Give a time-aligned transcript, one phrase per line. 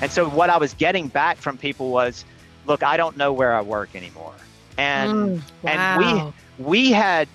[0.00, 2.24] And so what I was getting back from people was,
[2.66, 4.34] look, I don't know where I work anymore.
[4.76, 6.22] And Mm, and we
[6.58, 7.28] we had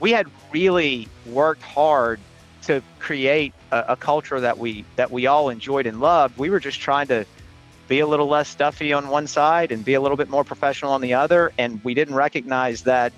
[0.00, 2.20] we had really worked hard
[2.62, 6.38] to create a, a culture that we that we all enjoyed and loved.
[6.38, 7.26] We were just trying to
[7.88, 10.92] be a little less stuffy on one side and be a little bit more professional
[10.92, 11.52] on the other.
[11.58, 13.12] And we didn't recognize that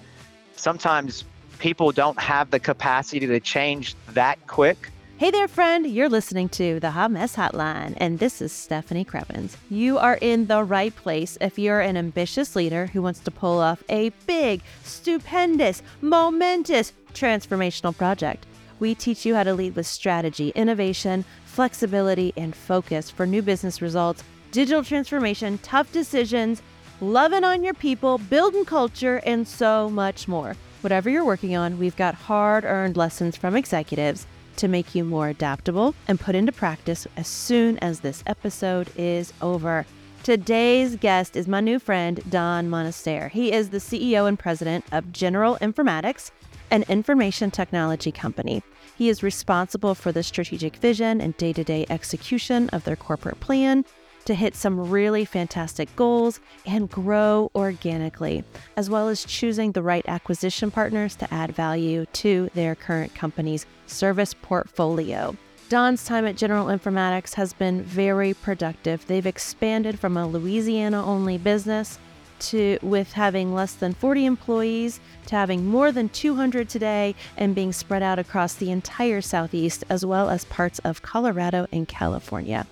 [0.56, 1.24] sometimes
[1.58, 4.90] people don't have the capacity to change that quick.
[5.20, 5.86] Hey there, friend.
[5.86, 9.54] You're listening to the Hot Mess Hotline, and this is Stefanie Krievins.
[9.68, 13.58] You are in the right place if you're an ambitious leader who wants to pull
[13.58, 18.46] off a big, stupendous, momentous transformational project.
[18.78, 23.82] We teach you how to lead with strategy, innovation, flexibility, and focus for new business
[23.82, 26.62] results, digital transformation, tough decisions,
[27.02, 30.56] loving on your people, building culture, and so much more.
[30.80, 35.28] Whatever you're working on, we've got hard earned lessons from executives to make you more
[35.28, 39.86] adaptable and put into practice as soon as this episode is over.
[40.22, 43.30] Today's guest is my new friend, Don Monistere.
[43.30, 46.30] He is the CEO and president of General Informatics,
[46.70, 48.62] an information technology company.
[48.96, 53.40] He is responsible for the strategic vision and day to day execution of their corporate
[53.40, 53.84] plan
[54.30, 58.44] to hit some really fantastic goals and grow organically,
[58.76, 63.66] as well as choosing the right acquisition partners to add value to their current company's
[63.88, 65.36] service portfolio.
[65.68, 69.04] Don's time at General Informatics has been very productive.
[69.08, 71.98] They've expanded from a Louisiana only business
[72.38, 77.72] to with having less than 40 employees to having more than 200 today and being
[77.72, 82.64] spread out across the entire southeast as well as parts of Colorado and California.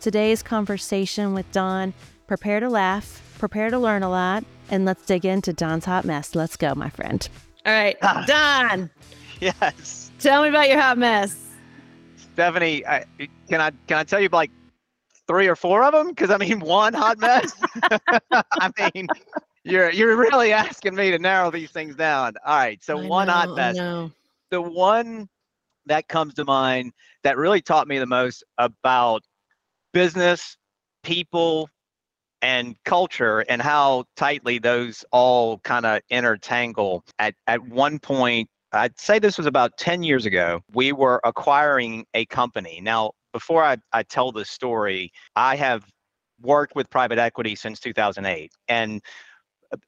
[0.00, 1.92] Today's conversation with Don,
[2.26, 6.34] prepare to laugh, prepare to learn a lot, and let's dig into Don's hot mess.
[6.34, 7.28] Let's go, my friend.
[7.66, 8.24] All right, Ah.
[8.26, 8.90] Don,
[9.40, 10.10] Yes.
[10.18, 11.36] tell me about your hot mess.
[12.36, 13.04] Stefanie, I,
[13.48, 14.50] can I can I tell you like
[15.26, 16.08] three or four of them?
[16.08, 17.52] Because I mean, one hot mess.
[18.32, 19.08] I mean,
[19.64, 22.34] you're you're really asking me to narrow these things down.
[22.46, 23.76] All right, so I one know, hot mess.
[24.50, 25.28] The one
[25.86, 26.92] that comes to mind
[27.24, 29.24] that really taught me the most about
[29.92, 30.56] business,
[31.02, 31.68] people,
[32.42, 37.02] and culture, and how tightly those all kind of intertangle.
[37.18, 42.04] At at one point, I'd say this was about 10 years ago, we were acquiring
[42.14, 42.80] a company.
[42.82, 45.84] Now, before I, I tell this story, I have
[46.40, 48.52] worked with private equity since 2008.
[48.68, 49.02] And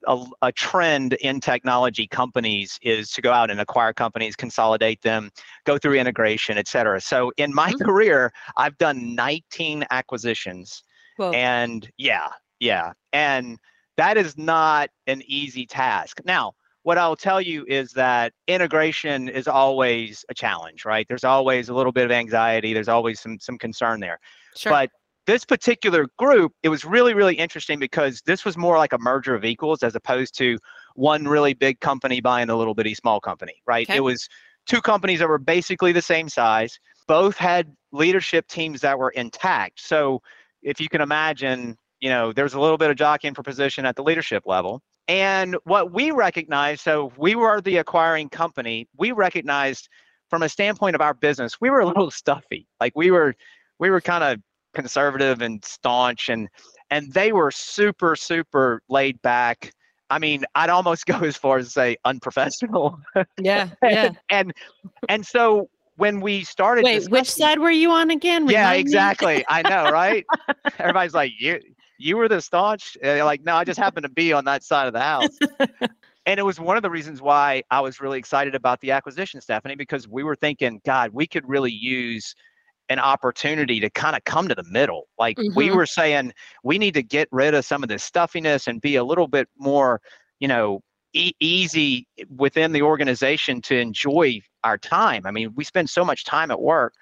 [0.07, 5.31] a, a trend in technology companies is to go out and acquire companies, consolidate them,
[5.65, 7.01] go through integration, et cetera.
[7.01, 7.85] So in my Mhm.
[7.85, 10.83] career, I've done 19 acquisitions.
[11.17, 11.31] Whoa.
[11.31, 12.93] And yeah, yeah.
[13.13, 13.57] And
[13.97, 16.21] that is not an easy task.
[16.25, 16.53] Now,
[16.83, 21.05] what I'll tell you is that integration is always a challenge, right?
[21.07, 24.19] There's always a little bit of anxiety, there's always some some concern there.
[24.55, 24.71] sure.
[24.71, 24.89] But
[25.27, 29.35] this particular group, it was really, really interesting because this was more like a merger
[29.35, 30.57] of equals as opposed to
[30.95, 33.87] one really big company buying a little bitty small company, right?
[33.87, 33.97] Okay.
[33.97, 34.27] It was
[34.65, 36.79] two companies that were basically the same size.
[37.07, 39.79] Both had leadership teams that were intact.
[39.81, 40.21] So
[40.61, 43.95] if you can imagine, you know, there's a little bit of jockeying for position at
[43.95, 44.81] the leadership level.
[45.07, 49.89] And what we recognized, so we were the acquiring company, we recognized
[50.29, 52.67] from a standpoint of our business, we were a little stuffy.
[52.79, 53.35] Like we were,
[53.79, 54.39] we were kind of
[54.73, 56.47] conservative and staunch and
[56.89, 59.71] and they were super super laid back
[60.09, 62.99] i mean i'd almost go as far as to say unprofessional
[63.39, 64.11] yeah, yeah.
[64.29, 64.53] and
[65.09, 68.47] and so when we started Wait, which side were you on again?
[68.47, 68.81] yeah Remind me?
[68.81, 70.25] exactly i know right
[70.79, 71.59] everybody's like you
[71.97, 74.93] you were the staunch like no i just happened to be on that side of
[74.93, 75.37] the house
[76.25, 79.39] and it was one of the reasons why i was really excited about the acquisition
[79.39, 82.35] stefanie because we were thinking god we could really use
[82.89, 85.07] an opportunity to kind of come to the middle.
[85.17, 85.75] Like we Mhm.
[85.75, 86.33] were saying
[86.63, 89.47] we need to get rid of some of this stuffiness and be a little bit
[89.57, 90.01] more
[90.39, 90.81] you know
[91.13, 95.25] e- easy within the organization to enjoy our time.
[95.25, 96.93] I mean we spend so much time at work.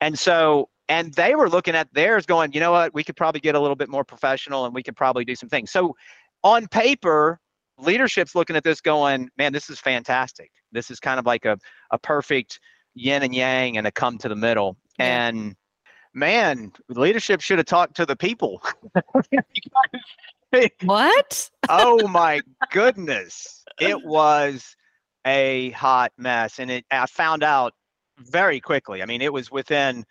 [0.00, 2.94] And so and they were looking at theirs going you know what?
[2.94, 5.48] We could probably get a little bit more professional and we could probably do some
[5.48, 5.70] things.
[5.70, 5.94] So
[6.42, 7.40] on paper
[7.78, 10.50] leadership's looking at this going man this is fantastic.
[10.72, 11.58] This is kind of like a,
[11.90, 12.60] a perfect
[12.94, 14.76] yin and yang and a come to the middle.
[14.98, 15.54] And
[16.14, 18.62] man leadership should have talked to the people.
[20.82, 21.50] What?
[21.68, 22.40] oh my
[22.72, 23.64] goodness.
[23.80, 24.74] It was
[25.26, 27.74] a hot mess and it i found out
[28.18, 29.02] very quickly.
[29.02, 30.04] I mean it was within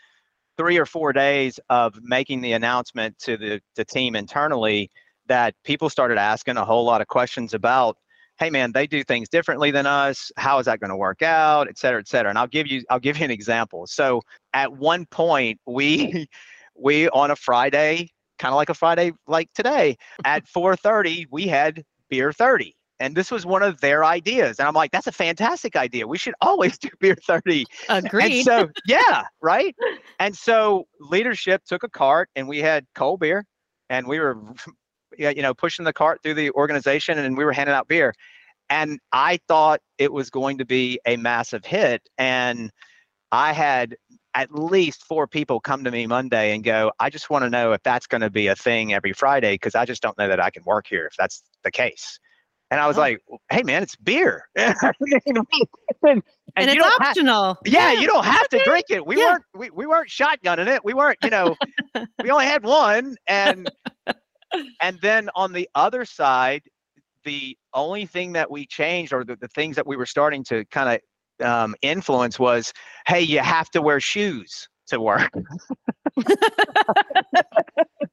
[0.57, 4.89] three or four days of making the announcement to the, the team internally
[5.27, 7.97] that people started asking a whole lot of questions about
[8.39, 11.67] hey man they do things differently than us how is that going to work out
[11.67, 14.21] et cetera et cetera and i'll give you i'll give you an example so
[14.53, 16.27] at one point we
[16.77, 21.83] we on a Friday, kind of like a Friday like today, at 4:30, we had
[22.09, 22.73] beer 30.
[22.99, 24.57] And this was one of their ideas.
[24.57, 26.07] And I'm like, that's a fantastic idea.
[26.07, 27.65] We should always do beer 30.
[27.89, 28.43] And Agreed.
[28.43, 29.75] so, yeah, right.
[30.19, 33.45] And so leadership took a cart and we had cold beer
[33.91, 34.39] and we were,
[35.17, 38.13] you know, pushing the cart through the organization and we were handing out beer.
[38.69, 42.01] And I thought it was going to be a massive hit.
[42.17, 42.71] And
[43.31, 43.95] I had
[44.33, 47.71] at least four people come to me Monday and go, I just want to know
[47.73, 50.39] if that's going to be a thing every Friday because I just don't know that
[50.39, 52.19] I can work here if that's the case.
[52.69, 53.01] And I was Oh.
[53.01, 53.19] like,
[53.49, 54.43] hey, man, it's beer.
[54.57, 54.67] Mean,
[56.03, 56.21] and,
[56.57, 57.57] and it's optional.
[57.65, 59.05] yeah, you don't have to drink it.
[59.05, 59.23] We Yeah.
[59.31, 60.83] weren't we, we weren't shotgunning it.
[60.83, 61.55] We weren't, you know,
[62.21, 63.15] we only had one.
[63.27, 63.69] And
[64.81, 66.63] and then on the other side,
[67.23, 70.65] the only thing that we changed or the, the things that we were starting to
[70.65, 70.99] kind
[71.39, 72.73] of um, influence was,
[73.05, 75.31] hey, you have to wear shoes to work.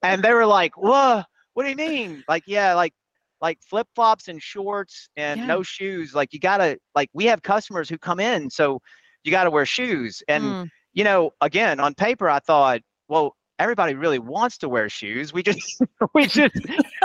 [0.02, 1.22] and they were like, whoa,
[1.54, 2.22] what do you mean?
[2.28, 2.92] Like, yeah, like
[3.40, 5.46] like flip flops and shorts and Yeah.
[5.46, 6.14] no shoes.
[6.14, 8.80] Like you gotta like we have customers who come in, so
[9.22, 10.22] you gotta wear shoes.
[10.28, 10.70] And Mm.
[10.92, 15.32] you know, again, on paper, I thought, well, everybody really wants to wear shoes.
[15.32, 15.80] We just,
[16.14, 16.54] we just,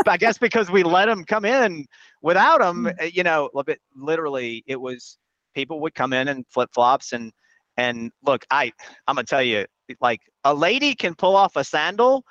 [0.08, 1.86] I guess because we let them come in
[2.22, 3.14] without them, Mm.
[3.14, 5.18] you know, a bit literally, it was
[5.54, 7.32] people would come in and flip flops and,
[7.78, 8.72] and look, I,
[9.08, 9.66] I'm gonna tell you,
[10.02, 12.24] like a lady can pull off a sandal.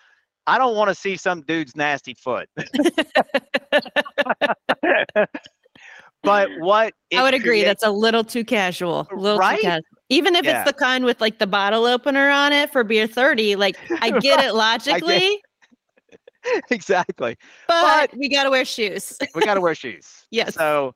[0.46, 2.48] I don't want to see some dude's nasty foot.
[6.22, 7.48] but what I would agree.
[7.50, 9.06] create- That's a little too casual.
[9.10, 9.56] A little Right?
[9.58, 9.82] too casual.
[10.10, 10.62] Even if Yeah.
[10.62, 14.18] it's the kind with like the bottle opener on it for beer 30, like I
[14.18, 15.42] get it logically,
[16.70, 17.36] exactly.
[17.66, 19.18] but, we got to wear shoes.
[19.34, 20.26] we got to wear shoes.
[20.30, 20.54] Yes.
[20.54, 20.94] So,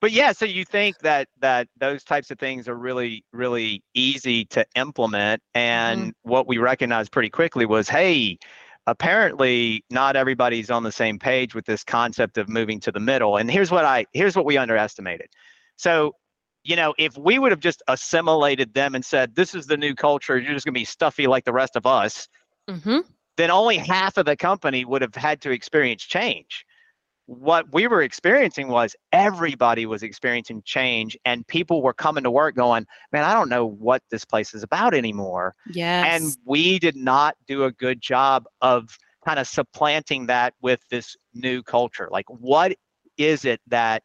[0.00, 4.44] but yeah, so you think that that those types of things are really really easy
[4.46, 5.60] to implement, mm-hmm.
[5.60, 8.38] and what we recognized pretty quickly was, hey,
[8.86, 13.36] apparently not everybody's on the same page with this concept of moving to the middle.
[13.36, 15.28] And here's what I here's what we underestimated.
[15.76, 16.14] So.
[16.64, 19.94] You know, if we would have just assimilated them and said, "This is the new
[19.94, 20.38] culture.
[20.38, 22.28] You're just going to be stuffy like the rest of us,"
[22.68, 23.00] hmm
[23.36, 26.64] then only half of the company would have had to experience change.
[27.26, 32.54] What we were experiencing was everybody was experiencing change, and people were coming to work
[32.54, 35.54] going, Man, I don't know what this place is about anymore.
[35.72, 36.06] Yes.
[36.14, 41.16] And we did not do a good job of kind of supplanting that with this
[41.32, 42.08] new culture.
[42.10, 42.76] Like, what
[43.16, 44.02] is it that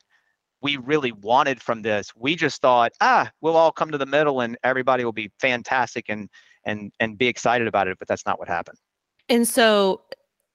[0.61, 2.11] we really wanted from this?
[2.15, 6.05] We just thought, ah, we'll all come to the middle and everybody will be fantastic
[6.09, 6.29] and
[6.65, 7.97] and and be excited about it.
[7.99, 8.77] But that's not what happened.
[9.29, 10.01] And so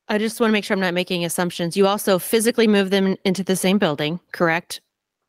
[0.08, 1.76] I just want to make sure I'm not making assumptions.
[1.76, 4.81] You also physically move them into the same building, correct?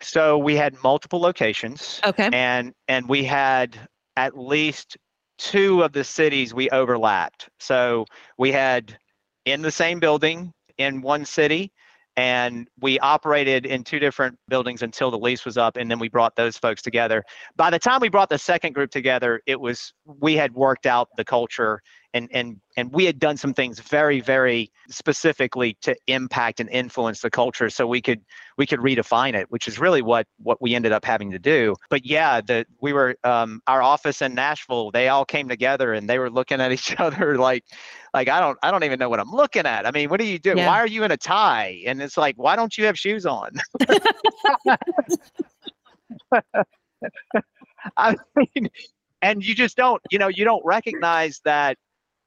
[0.01, 2.29] So we had multiple locations Okay.
[2.33, 3.77] and and we had
[4.17, 4.97] at least
[5.37, 7.49] two of the cities we overlapped.
[7.59, 8.05] So
[8.37, 8.97] we had
[9.45, 11.71] in the same building in one city
[12.15, 16.10] and we operated in two different buildings until the lease was up and then we
[16.10, 17.24] brought those folks together.
[17.56, 21.10] By the time we brought the second group together, it was we had worked out
[21.18, 21.81] the culture
[22.13, 27.21] and and and we had done some things very very specifically to impact and influence
[27.21, 28.21] the culture so we could
[28.57, 31.75] we could redefine it which is really what what we ended up having to do.
[31.89, 36.10] But yeah the we were um our office in nashville they all came together and
[36.10, 37.63] they were looking at each other like
[38.13, 39.86] like i don't i don't even know what i'm looking at.
[39.88, 40.67] I mean what are you doing Yeah.
[40.67, 41.82] why are you in a tie?
[41.86, 43.51] And it's like why don't you have shoes on?
[47.98, 48.70] I mean
[49.22, 51.77] and you just don't you know you don't recognize that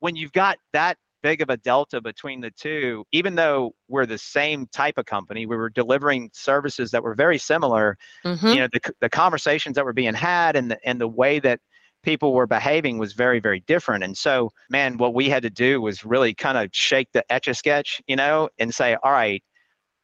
[0.07, 4.17] when you've got that big of a delta between the two even though we're the
[4.17, 8.69] same type of company we were delivering services that were very similar hmm you know
[8.73, 11.59] the, the conversations that were being had and the, and the way that
[12.05, 14.05] people were behaving was very very different.
[14.05, 17.49] And so man what we had to do was really kind of shake the etch
[17.49, 19.43] a sketch you know and say all right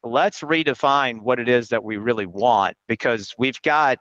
[0.03, 3.99] let's redefine what it is that we really want because we've got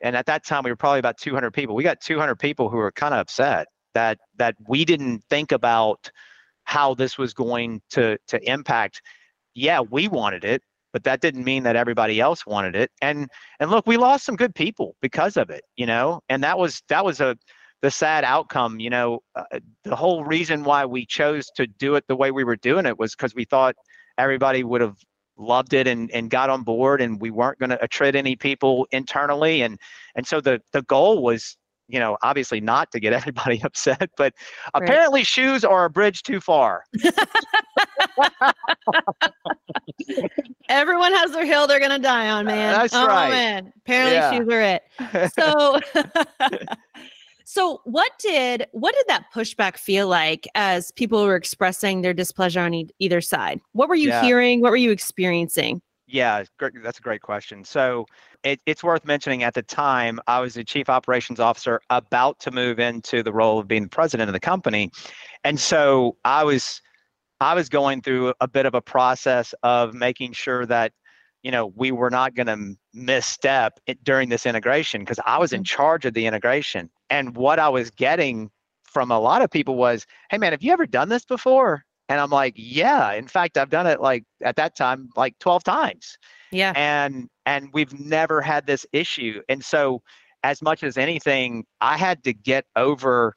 [0.00, 2.78] and at that time we were probably about 200 people we got 200 people who
[2.78, 6.10] were kind of upset that that we didn't think about
[6.64, 9.02] how this was going to to impact.
[9.54, 12.90] Yeah we wanted it but that didn't mean that everybody else wanted it.
[13.02, 13.28] And
[13.60, 16.20] and look we lost some good people because of it you know?
[16.28, 17.36] And that was that was a
[17.82, 19.20] the sad outcome you know?
[19.34, 22.86] Uh, the whole reason why we chose to do it the way we were doing
[22.86, 23.76] it was because we thought
[24.18, 24.96] everybody would have
[25.36, 28.86] loved it and, and got on board and we weren't going to attrit any people
[28.92, 29.62] internally.
[29.62, 29.78] And
[30.14, 31.56] and so the the goal was
[31.88, 34.32] you know obviously not to get everybody upset but
[34.74, 34.82] Right.
[34.82, 36.84] apparently shoes are a bridge too far
[40.68, 42.72] Everyone has their hill they're gonna die on, uh, man.
[42.72, 43.30] That's oh, right.
[43.30, 43.72] man.
[43.78, 44.32] Apparently Yeah.
[44.32, 44.82] shoes are it.
[45.38, 45.78] So
[47.46, 52.60] So what did what did that pushback feel like as people were expressing their displeasure
[52.60, 53.60] on e- either side?
[53.72, 54.22] What were you Yeah.
[54.22, 54.60] hearing?
[54.62, 55.82] What were you experiencing?
[56.14, 57.64] Yeah, great, that's a great question.
[57.64, 58.06] So
[58.44, 62.52] it, it's worth mentioning at the time, I was the chief operations officer about to
[62.52, 64.92] move into the role of being the president of the company.
[65.42, 66.80] And so I was
[67.40, 70.92] I was going through a bit of a process of making sure that
[71.42, 75.52] you know we were not going to misstep it during this integration because I was
[75.52, 75.76] in mm-hmm.
[75.76, 76.90] charge of the integration.
[77.10, 78.52] And what I was getting
[78.84, 82.20] from a lot of people was, "Hey man, have you ever done this before?" And
[82.20, 86.18] I'm like, "Yeah, in fact, I've done it like at that time like 12 times."
[86.52, 86.72] Yeah.
[86.76, 89.42] and and we've never had this issue.
[89.48, 90.02] And so
[90.44, 93.34] as much as anything i had to get over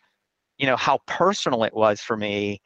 [0.57, 2.61] you know how personal it was for me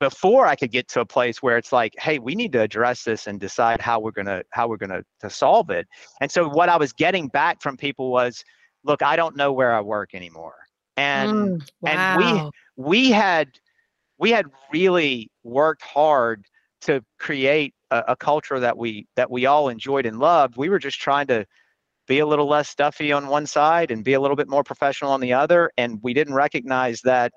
[0.00, 3.04] before i could get to a place where it's like hey we need to address
[3.04, 5.86] this and decide how we're going to how we're going to solve it.
[6.20, 8.42] And so what i was getting back from people was
[8.84, 10.56] look i don't know where i work anymore.
[10.96, 13.48] And Mm, and we- we had
[14.18, 16.46] we had really worked hard
[16.82, 20.56] to create a, a culture that we that we all enjoyed and loved.
[20.56, 21.46] We were just trying to
[22.06, 25.10] be a little less stuffy on one side and be a little bit more professional
[25.12, 27.32] on the other and we didn't recognize that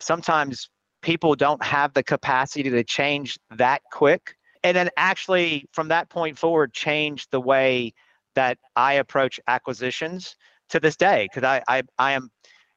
[0.00, 0.68] sometimes
[1.02, 4.34] people don't have the capacity to change that quick.
[4.64, 7.94] And then actually from that point forward change the way
[8.34, 10.36] that i approach acquisitions
[10.68, 12.30] to this day because I, I i am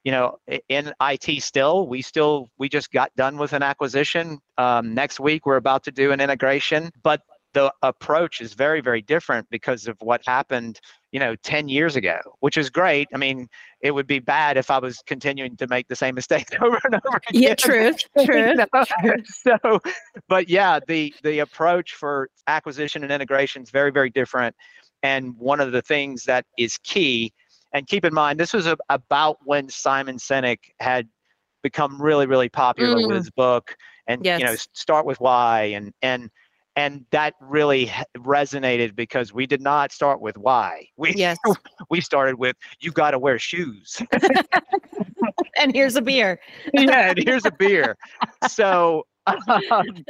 [0.04, 0.38] you know
[0.70, 5.46] in it still we still we just got done with an acquisition um, next week
[5.46, 7.22] we're about to do an integration but
[7.54, 10.80] the approach is very very different because of what happened
[11.12, 13.48] you know 10 years ago which is great i mean
[13.82, 16.96] it would be bad if i was continuing to make the same mistake over and
[16.96, 18.04] over again Yeah, truth.
[19.04, 19.16] know?
[19.26, 19.80] so
[20.28, 24.56] but yeah the the approach for acquisition and integration is very very different
[25.04, 27.32] and one of the things that is key
[27.74, 31.08] and keep in mind this was a, about when simon sinek had
[31.64, 33.08] become really really popular Mm.
[33.08, 33.76] with his book
[34.08, 36.30] and you know start with why and and
[36.76, 41.38] and that really resonated because we did not start with why we Yes.
[41.90, 44.02] we started with you got to wear shoes
[45.58, 46.40] and here's a beer.
[46.74, 47.96] yeah and here's a beer
[48.50, 49.06] so
[49.48, 50.04] um,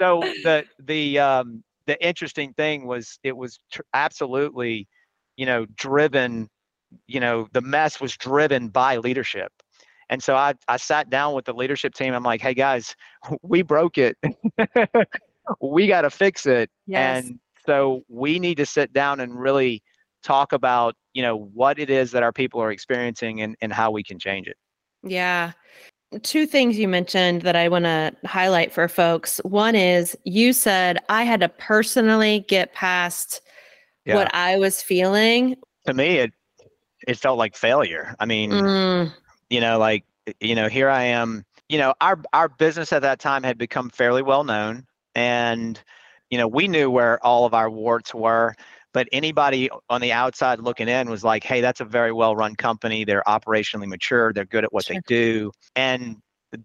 [0.00, 4.88] so the the um the interesting thing was it was tr- absolutely
[5.36, 6.48] you know driven
[7.06, 9.52] you know the mess was driven by leadership
[10.10, 12.94] and so i i sat down with the leadership team i'm like hey guys
[13.42, 14.16] we broke it
[15.60, 17.24] we got to fix it Yes.
[17.24, 19.82] and so we need to sit down and really
[20.22, 23.90] talk about you know what it is that our people are experiencing and, and how
[23.90, 24.56] we can change it
[25.02, 25.52] Yeah.
[26.22, 29.38] Two things you mentioned that I want to highlight for folks.
[29.38, 33.40] One is you said I had to personally get past
[34.06, 35.56] what I was feeling.
[35.86, 36.32] to me it
[37.06, 38.14] it felt like failure.
[38.18, 39.12] I mean Mm,
[39.50, 40.04] you know like
[40.40, 43.90] you know here i am you know our our business at that time had become
[43.90, 44.84] fairly well known
[45.14, 45.80] and
[46.30, 48.54] you know we knew where all of our warts were
[48.94, 52.54] but anybody on the outside looking in was like hey that's a very well run
[52.56, 53.04] company.
[53.04, 54.32] They're operationally mature.
[54.32, 54.96] They're good at what Sure.
[54.96, 55.52] they do.
[55.76, 56.16] And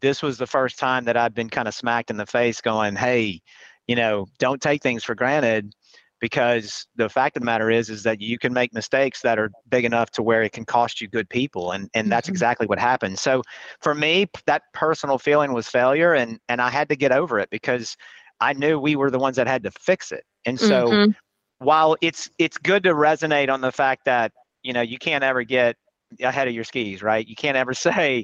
[0.01, 2.95] this was the first time that i've been kind of smacked in the face going
[2.95, 3.41] hey
[3.87, 5.73] you know don't take things for granted
[6.19, 9.49] because the fact of the matter is is that you can make mistakes that are
[9.69, 12.31] big enough to where it can cost you good people and and that's Mhm.
[12.31, 13.41] exactly what happened so
[13.81, 17.49] for me that personal feeling was failure and and i had to get over it
[17.49, 17.95] because
[18.41, 21.15] i knew we were the ones that had to fix it and so mhm.
[21.59, 24.31] while it's it's good to resonate on the fact that
[24.63, 25.75] you know you can't ever get
[26.21, 28.23] ahead of your skis right you can't ever say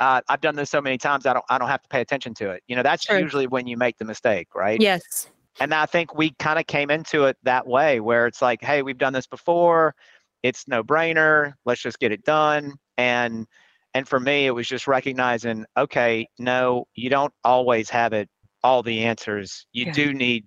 [0.00, 2.34] uh, i've done this so many times i don't i don't have to pay attention
[2.34, 3.18] to it you know that's Sure.
[3.18, 5.28] usually when you make the mistake right Yes.
[5.60, 8.82] And I think we kind of came into it that way, where it's like, hey,
[8.82, 9.94] we've done this before.
[10.42, 11.54] It's no brainer.
[11.64, 12.74] Let's just get it done.
[12.96, 13.46] And
[13.94, 18.28] and for me, it was just recognizing, okay, no, you don't always have it
[18.62, 19.66] all the answers.
[19.72, 19.92] You Yeah.
[19.92, 20.46] do need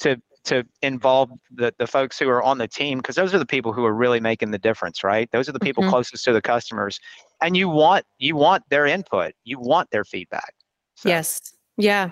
[0.00, 3.46] to to involve the the folks who are on the team because those are the
[3.46, 5.28] people who are really making the difference, right?
[5.32, 5.90] Those are the people Mhm.
[5.90, 7.00] closest to the customers,
[7.40, 9.32] and you want you want their input.
[9.44, 10.54] You want their feedback.
[10.96, 11.40] So, Yes.
[11.76, 12.10] Yeah.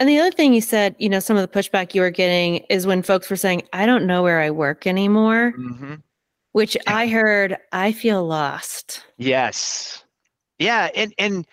[0.00, 2.56] And the other thing you said, you know, some of the pushback you were getting
[2.68, 6.02] is when folks were saying, I don't know where I work anymore, mhm.
[6.52, 9.04] which I heard, I feel lost.
[9.18, 10.04] Yes.
[10.58, 11.46] Yeah, and and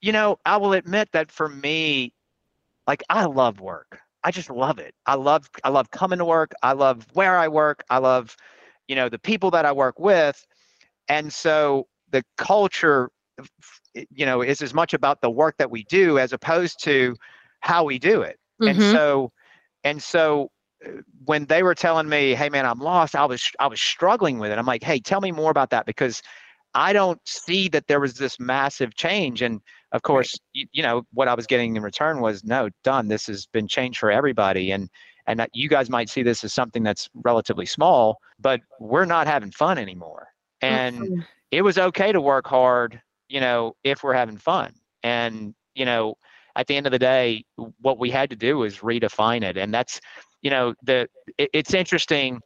[0.00, 2.12] you know, I will admit that for me,
[2.86, 3.98] like I love work.
[4.22, 4.94] I just love it.
[5.06, 6.52] I love I love coming to work.
[6.62, 7.84] I love where I work.
[7.90, 8.36] I love,
[8.88, 10.44] you know, the people that I work with.
[11.08, 13.10] And so the culture
[14.10, 17.16] you know, is as much about the work that we do as opposed to
[17.66, 18.38] how we do it.
[18.60, 18.92] And Mhm.
[18.92, 19.32] so
[19.84, 20.50] and so
[20.84, 20.90] uh,
[21.24, 24.50] when they were telling me, "Hey man, I'm lost." I was I was struggling with
[24.50, 24.58] it.
[24.58, 26.22] I'm like, "Hey, tell me more about that because
[26.76, 29.40] I don't see that there was this massive change.
[29.40, 33.08] And of course, you, you know, what I was getting in return was no, done.
[33.08, 34.70] This has been changed for everybody.
[34.70, 34.90] And
[35.26, 39.26] and that you guys might see this as something that's relatively small, but we're not
[39.26, 40.28] having fun anymore.
[40.60, 41.20] And mm-hmm.
[41.50, 44.72] it was okay to work hard, you know, if we're having fun.
[45.02, 46.16] And, you know,
[46.56, 47.44] at the end of the day,
[47.80, 49.56] what we had to do was redefine it.
[49.56, 50.00] And that's,
[50.42, 51.08] you know, the
[51.38, 52.40] it, it's interesting.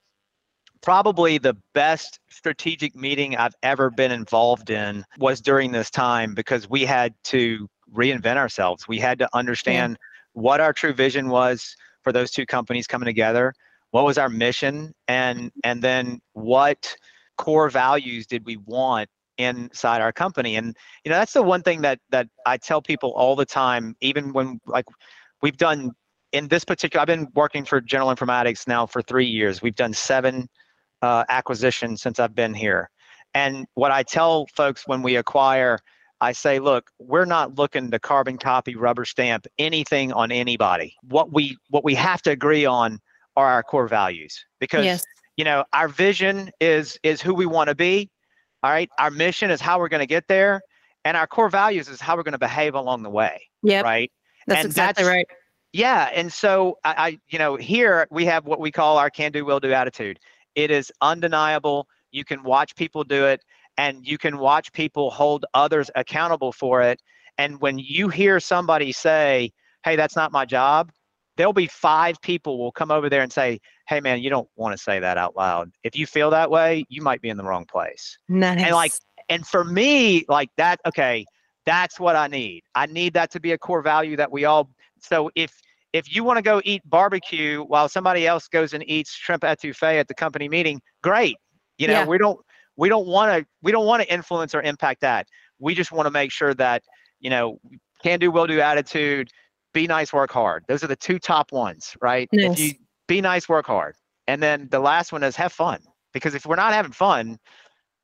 [0.82, 6.70] Probably the best strategic meeting I've ever been involved in was during this time because
[6.70, 8.88] we had to reinvent ourselves.
[8.88, 10.42] We had to understand yeah.
[10.42, 13.52] what our true vision was for those two companies coming together
[13.90, 16.94] what was our mission and and then what
[17.36, 19.08] core values did we want
[19.40, 23.12] inside our company and you know that's the one thing that that i tell people
[23.12, 24.84] all the time even when like
[25.42, 25.90] we've done
[26.32, 29.92] in this particular i've been working for general informatics now for three years we've done
[29.92, 30.48] seven
[31.02, 32.90] uh, acquisitions since i've been here
[33.34, 35.78] and what i tell folks when we acquire
[36.20, 40.94] I say, look, we're not looking to carbon copy, rubber stamp anything on anybody.
[41.02, 42.98] What we what we have to agree on
[43.36, 45.04] are our core values because yes.
[45.36, 48.10] you know our vision is is who we want to be.
[48.62, 50.60] All right, our mission is how we're going to get there,
[51.04, 53.40] and our core values is how we're going to behave along the way.
[53.62, 54.12] Yeah, right.
[54.46, 55.26] That's and exactly that's, right.
[55.72, 59.44] Yeah, and so I, I, you know, here we have what we call our can-do,
[59.44, 60.18] will-do attitude.
[60.56, 61.86] It is undeniable.
[62.10, 63.44] You can watch people do it
[63.78, 67.00] and you can watch people hold others accountable for it.
[67.38, 69.52] And when you hear somebody say,
[69.84, 70.90] hey, that's not my job,
[71.40, 74.76] there'll be five people will come over there and say, hey, man, you don't want
[74.76, 75.70] to say that out loud.
[75.84, 78.18] If you feel that way, you might be in the wrong place.
[78.28, 78.60] Nice.
[78.60, 78.92] And like,
[79.30, 81.24] and for me, like that, okay,
[81.64, 82.62] that's what I need.
[82.74, 84.68] I need that to be a core value that we all,
[85.00, 85.50] so if,
[85.94, 89.98] if you want to go eat barbecue while somebody else goes and eats shrimp etouffee
[89.98, 91.36] at the company meeting, great.
[91.78, 92.06] You know, yeah.
[92.06, 92.38] we don't
[92.76, 95.26] we don't want to we don't want to influence or impact that
[95.58, 96.82] we just want to make sure that
[97.18, 97.58] you know
[98.02, 99.30] can do will do attitude
[99.72, 102.52] be nice work hard those are the two top ones right nice.
[102.52, 102.74] if you
[103.06, 103.94] be nice work hard
[104.26, 105.80] and then the last one is have fun
[106.12, 107.38] because if we're not having fun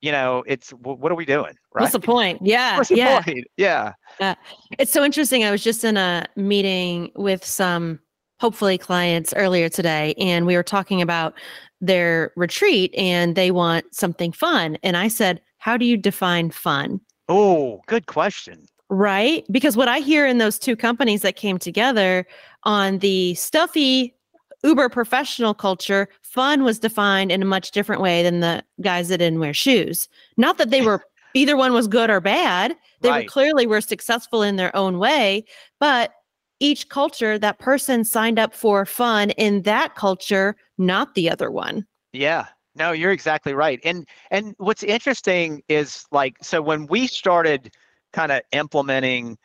[0.01, 3.47] you know it's what are we doing right what's the point yeah the yeah point?
[3.57, 4.35] yeah uh,
[4.79, 7.99] it's so interesting i was just in a meeting with some
[8.39, 11.35] hopefully clients earlier today and we were talking about
[11.81, 14.79] their retreat and they want something fun.
[14.83, 17.01] And I said, How do you define fun?
[17.29, 18.67] Oh, good question.
[18.89, 19.45] Right?
[19.51, 22.27] Because what I hear in those two companies that came together
[22.63, 24.15] on the stuffy
[24.63, 29.19] uber professional culture, fun was defined in a much different way than the guys that
[29.19, 30.09] didn't wear shoes.
[30.37, 31.03] Not that they were
[31.35, 32.77] either one was good or bad.
[33.01, 33.25] They right.
[33.25, 35.45] were clearly were successful in their own way,
[35.79, 36.13] but
[36.61, 41.87] each culture that person signed up for fun in that culture not the other one
[42.13, 47.75] yeah no you're exactly right and and what's interesting is like so when we started
[48.17, 49.37] kind of implementing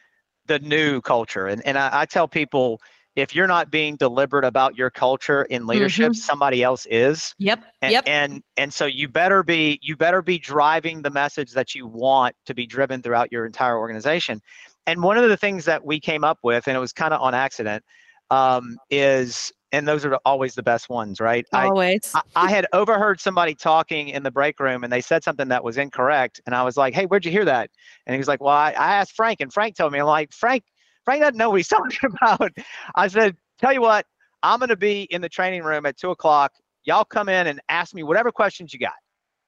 [0.47, 1.47] the new culture.
[1.47, 2.79] And, and I, I, tell people
[3.17, 6.13] if you're not being deliberate about your culture in leadership mm-hmm.
[6.13, 7.35] somebody else is.
[7.37, 8.03] Yep and, yep.
[8.07, 12.35] and and so you better be you better be driving the message that you want
[12.45, 14.41] to be driven throughout your entire organization.
[14.87, 17.21] And one of the things that we came up with, and it was kind of
[17.21, 17.83] on accident,
[18.29, 21.45] um, is and those are always the best ones, right?
[21.53, 22.11] Always.
[22.13, 25.63] I, I, had overheard somebody talking in the break room and they said something that
[25.63, 26.41] was incorrect.
[26.45, 27.69] And I was like, hey, where'd you hear that?
[28.05, 29.99] And he was like, well, I, I asked Frank and Frank told me.
[29.99, 30.63] I'm like, Frank,
[31.05, 32.51] Frank doesn't know what he's talking about.
[32.95, 34.05] I said, tell you what,
[34.43, 36.53] I'm going to be in the training room at two o'clock.
[36.83, 38.93] Y'all come in and ask me whatever questions you got.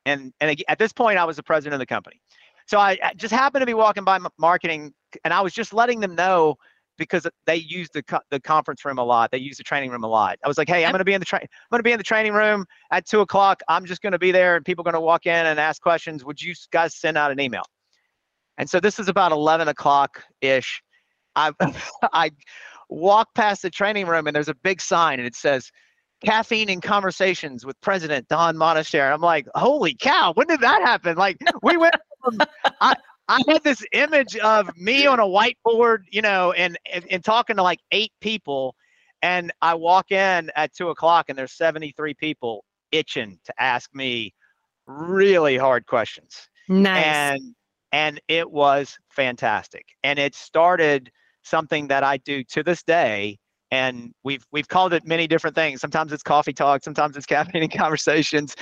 [0.06, 2.22] And, and at this point, I was the president of the company.
[2.66, 6.00] So I, I just happened to be walking by marketing and I was just letting
[6.00, 6.58] them know
[6.98, 9.32] because they use the co- the conference room a lot.
[9.32, 10.38] They use the training room a lot.
[10.44, 11.42] I was like, hey, I'm going to be in the train.
[11.72, 13.62] I'm to be in the training room at two o'clock.
[13.68, 15.82] I'm just going to be there, and people are going to walk in and ask
[15.82, 16.24] questions.
[16.24, 17.64] Would you guys send out an email?
[18.58, 20.82] And so this is about 11 o'clock ish.
[21.36, 21.52] I
[22.14, 22.32] I
[22.90, 25.72] walk past the training room, and there's a big sign, and it says.
[26.24, 29.14] Caffeine in conversations with President Don Monistere.
[29.14, 31.18] I'm like, holy cow, when did that happen?
[31.18, 32.38] Like, we went from,
[32.80, 32.96] I,
[33.28, 37.56] I had this image of me on a whiteboard, you know, and, and, and talking
[37.56, 38.76] to like eight people,
[39.22, 44.34] and I walk in at two o'clock, and there's 73 people itching to ask me
[44.86, 46.48] really hard questions.
[46.68, 47.06] Nice.
[47.06, 47.56] And
[47.92, 49.86] and it was fantastic.
[50.04, 51.12] And it started
[51.44, 53.38] something that I do to this day.
[53.72, 55.82] And we've we've called it many different things.
[55.82, 58.56] Sometimes it's coffee talk, sometimes it's caffeine conversations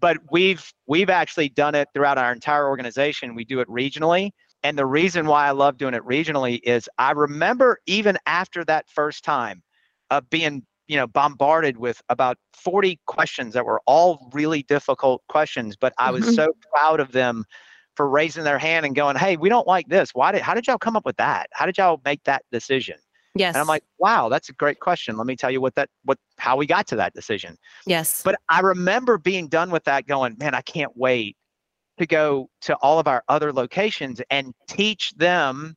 [0.00, 3.34] but we've we've actually done it throughout our entire organization.
[3.34, 4.30] We do it regionally.
[4.62, 8.88] And the reason why I love doing it regionally is I remember even after that
[8.88, 9.62] first time
[10.10, 15.76] of being, you know, bombarded with about 40 questions that were all really difficult questions,
[15.76, 16.34] but I was mm-hmm.
[16.34, 17.44] so proud of them
[17.94, 20.10] for raising their hand and going, "Hey, we don't like this.
[20.12, 20.42] Why did?
[20.42, 21.48] How did y'all come up with that?
[21.52, 22.96] How did y'all make that decision?"
[23.38, 23.54] Yes.
[23.54, 25.16] And I'm like, "Wow, that's a great question.
[25.16, 28.22] Let me tell you what that what how we got to that decision." yes.
[28.22, 31.36] But I remember being done with that, going, "Man, I can't wait
[31.98, 35.76] to go to all of our other locations and teach them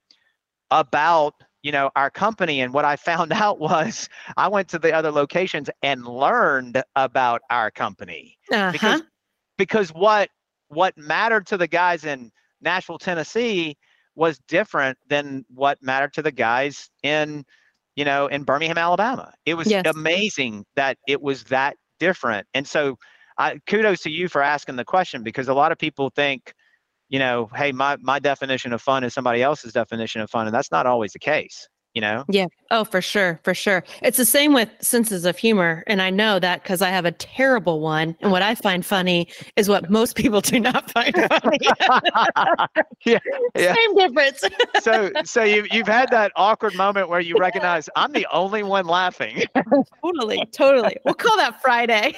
[0.70, 4.92] about." you know our company and what i found out was i went to the
[4.92, 8.72] other locations and learned about our company uh-huh.
[8.72, 9.04] because
[9.60, 10.32] because what
[10.70, 13.78] what mattered to the guys in Nashville, Tennessee
[14.22, 17.44] was different than what mattered to the guys in
[17.96, 19.34] you know in Birmingham, Alabama.
[19.48, 19.84] It was Yes.
[19.88, 22.46] amazing that it was that different.
[22.54, 22.98] And so
[23.40, 26.54] I kudos to you for asking the question because a lot of people think
[27.10, 30.54] you know, hey, my my definition of fun is somebody else's definition of fun and
[30.56, 32.24] that's not always the case, you know.
[32.30, 32.48] Yeah.
[32.70, 33.84] Oh, for sure, for sure.
[34.02, 37.12] It's the same with senses of humor, and I know that because I have a
[37.12, 38.16] terrible one.
[38.22, 39.28] And what I find funny
[39.58, 41.58] is what most people do not find funny.
[43.06, 43.20] yeah.
[43.56, 43.76] Yeah.
[43.76, 44.44] Same difference.
[44.82, 48.86] So so you you've had that awkward moment where you recognize I'm the only one
[48.86, 49.44] laughing.
[50.04, 50.96] totally, totally.
[51.04, 52.16] We'll call that Friday.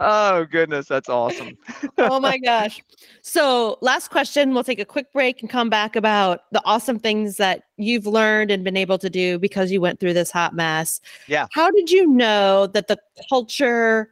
[0.00, 1.56] Oh goodness, that's awesome.
[1.98, 2.82] oh my gosh.
[3.22, 4.54] So, last question.
[4.54, 8.50] We'll take a quick break and come back about the awesome things that you've learned
[8.50, 11.00] and been able to do because you went through this hot mess.
[11.26, 11.46] Yeah.
[11.52, 14.10] How did you know that the culture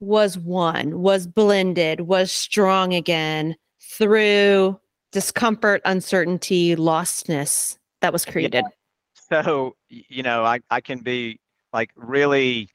[0.00, 4.78] was one, was blended, was strong again through
[5.12, 8.64] discomfort, uncertainty, lostness that was created?
[9.30, 11.38] So you know, I I can be
[11.72, 12.68] like really.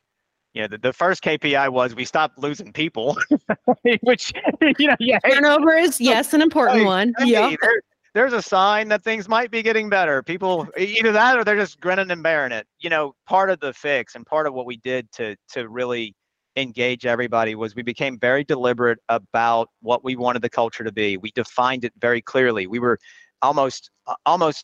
[0.56, 3.18] You know, the, the first KPI was we stopped losing people,
[4.02, 4.32] which
[4.80, 7.14] you know, yeah, Turnover is, yes, an important Hey, one.
[7.20, 7.56] hey, Yeah.
[7.62, 7.82] there-
[8.14, 10.24] there's a sign that things might be getting better.
[10.24, 12.66] People either that or they're just grinning and bearing it.
[12.80, 16.16] You know, part of the fix and part of what we did to to really
[16.56, 21.18] engage everybody was we became very deliberate about what we wanted the culture to be.
[21.18, 22.68] We defined it very clearly.
[22.68, 22.98] We were
[23.42, 23.92] almost
[24.26, 24.64] almost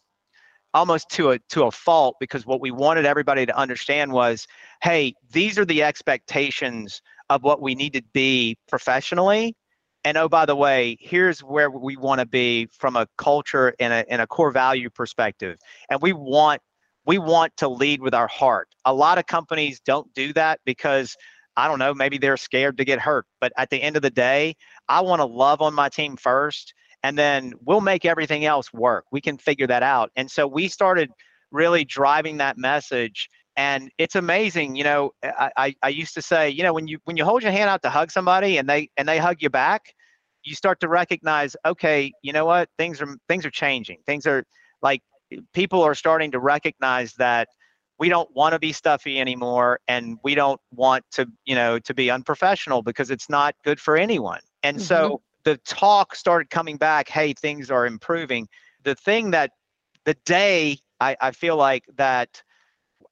[0.74, 4.48] almost to a to a fault because what we wanted everybody to understand was,
[4.82, 9.56] hey, these are the expectations of what we need to be professionally.
[10.04, 13.94] And oh by the way here's where we want to be from a culture and
[13.94, 15.58] a, and a core value perspective.
[15.90, 16.62] And we want
[17.06, 18.68] we want to lead with our heart.
[18.86, 21.16] A lot of companies don't do that because
[21.58, 23.26] i don't know maybe they're scared to get hurt.
[23.40, 24.56] But at the end of the day
[24.90, 29.06] i want to love on my team first and then we'll make everything else work.
[29.12, 30.12] We can figure that out.
[30.16, 31.10] And so we started
[31.52, 36.22] really driving that message and it's amazing you know eh, I, I i used to
[36.22, 38.70] say you know when you when you hold your hand out to hug somebody and
[38.70, 39.94] they and they hug you back
[40.44, 42.70] you start to recognize okay you know what?
[42.78, 44.00] Things are things are changing.
[44.06, 44.44] Things are
[44.82, 47.48] like eh, people are starting to recognize that
[48.00, 51.94] we don't want to be stuffy anymore and we don't want to you know to
[51.94, 54.42] be unprofessional because it's not good for anyone.
[54.64, 55.16] And so mm-hmm.
[55.44, 58.48] The talk started coming back hey things are improving.
[58.84, 59.52] The thing that
[60.06, 62.42] the day i, I feel like that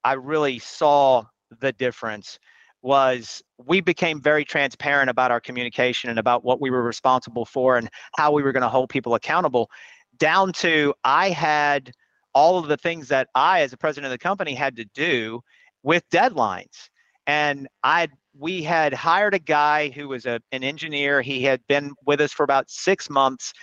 [0.04, 1.26] I really saw
[1.60, 2.40] the difference
[2.82, 7.78] was we became very transparent about our communication and about what we were responsible for
[7.78, 9.70] and how we were going to hold people accountable
[10.18, 11.92] down to I had
[12.34, 15.42] all of the things that I as a president of the company had to do
[15.84, 16.90] with deadlines.
[17.26, 21.94] And I we had hired a guy who was a, an engineer he had been
[22.06, 23.54] with us for about 6 months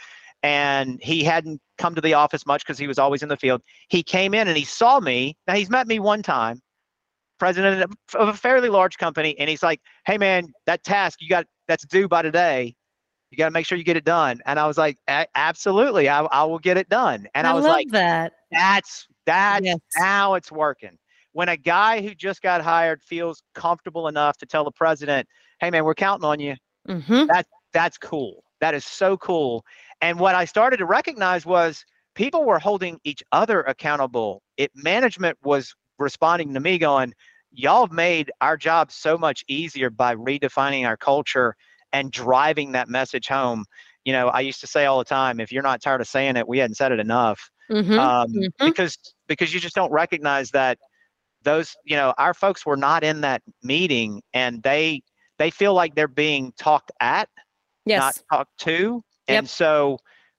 [0.43, 3.63] and he hadn't come to the office much because he was always in the field
[3.89, 5.37] he came in and he saw me.
[5.47, 6.61] Now he's met me one time,
[7.39, 7.83] president
[8.15, 11.87] of- a fairly large company, and he's like, "Hey man, that task you got that's
[11.87, 12.75] due by today.
[13.31, 16.09] You got to make sure you get it done." And I was like, "A- "Absolutely,
[16.09, 18.33] I, I will get it done." And I, was love like, that.
[18.51, 19.79] "That's that's Yes.
[19.99, 20.99] now it's working."
[21.37, 25.29] When a guy who just got hired feels comfortable enough to tell the president,
[25.61, 27.27] "Hey man, we're counting on you," hmm
[27.73, 28.43] that's cool.
[28.61, 29.65] That is so cool.
[30.01, 34.43] And what I started to recognize was people were holding each other accountable.
[34.57, 37.13] It management was responding to me going,
[37.53, 41.55] y'all have made our job so much easier by redefining our culture
[41.93, 43.67] and driving that message home.
[44.07, 46.37] You know, I used to say all the time, if you're not tired of saying
[46.37, 47.51] it, we hadn't said it enough.
[47.69, 48.73] hmm Um, Mhm.
[48.73, 48.97] because
[49.29, 50.79] because you just don't recognize that
[51.47, 55.03] those, you know, our folks were not in that meeting and they
[55.39, 57.29] they feel like they're being talked at
[57.87, 58.01] yes.
[58.01, 59.03] not talked to.
[59.29, 59.39] Yep.
[59.39, 59.99] And so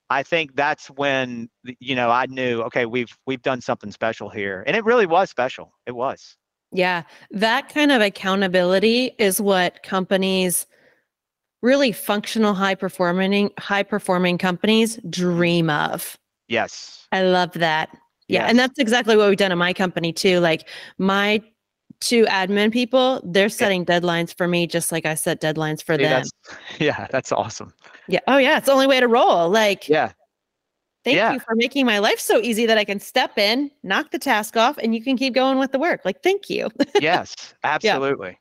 [0.09, 4.63] I think that's when you know I knew okay we've we've done something special here,
[4.67, 5.73] and it really was special.
[5.85, 6.35] It was.
[6.71, 10.67] Yeah, that kind of accountability is what companies
[11.61, 16.17] really functional high performing high performing companies dream of.
[16.47, 17.07] Yes.
[17.11, 17.89] I love that.
[18.27, 20.39] Yeah, and that's exactly what we've done in my company too.
[20.39, 21.41] Like my
[21.99, 26.09] two admin people, they're setting deadlines for me just like I set deadlines for them.
[26.09, 26.29] that's
[26.79, 27.73] Yeah, that's awesome.
[28.07, 28.19] Yeah.
[28.27, 29.49] Oh yeah, it's the only way to roll.
[29.49, 30.11] Like Yeah.
[31.03, 31.33] thank Yeah.
[31.33, 34.57] you for making my life so easy that I can step in, knock the task
[34.57, 36.01] off, and you can keep going with the work.
[36.05, 36.69] Like, thank you.
[37.01, 38.37] Yes, absolutely.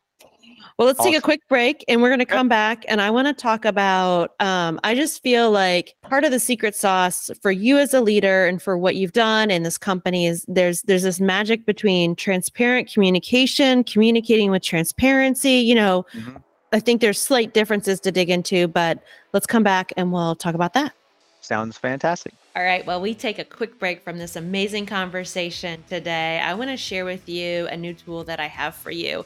[0.78, 3.26] Well, let's take a quick break and we're going to come back and I want
[3.28, 7.78] to talk about um I just feel like part of the secret sauce for you
[7.78, 11.18] as a leader and for what you've done in this company is there's there's this
[11.18, 16.42] magic between transparent communication, communicating with transparency, you know, Mhm.
[16.72, 18.98] I think there's slight differences to dig into, but
[19.32, 20.92] let's come back and we'll talk about that.
[21.40, 22.34] Sounds fantastic.
[22.54, 22.84] All right.
[22.84, 26.40] Well, we take a quick break from this amazing conversation today.
[26.40, 29.24] I want to share with you a new tool that I have for you.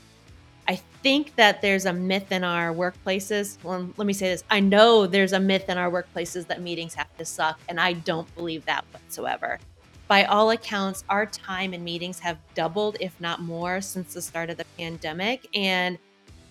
[0.71, 3.59] I think that there's a myth in our workplaces.
[3.65, 6.95] Well, let me say this I know there's a myth in our workplaces that meetings
[6.95, 9.59] have to suck, and I don't believe that whatsoever.
[10.07, 14.49] By all accounts, our time in meetings have doubled, if not more, since the start
[14.49, 15.49] of the pandemic.
[15.57, 15.99] And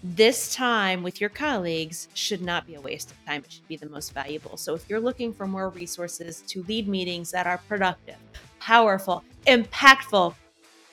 [0.04, 3.44] this time with your colleagues should not be a waste of time.
[3.46, 4.58] It should be the most valuable.
[4.58, 8.18] So, if you're looking for more resources to lead meetings that are productive,
[8.60, 10.36] powerful, impactful,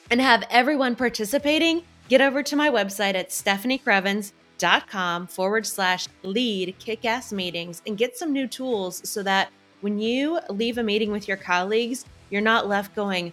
[0.09, 7.05] and have everyone participating, get over to my website at stefaniekrievins.com forward slash lead kick
[7.05, 9.49] ass meetings and get some new tools so that
[9.81, 13.31] when you leave a meeting with your colleagues, you're not left going,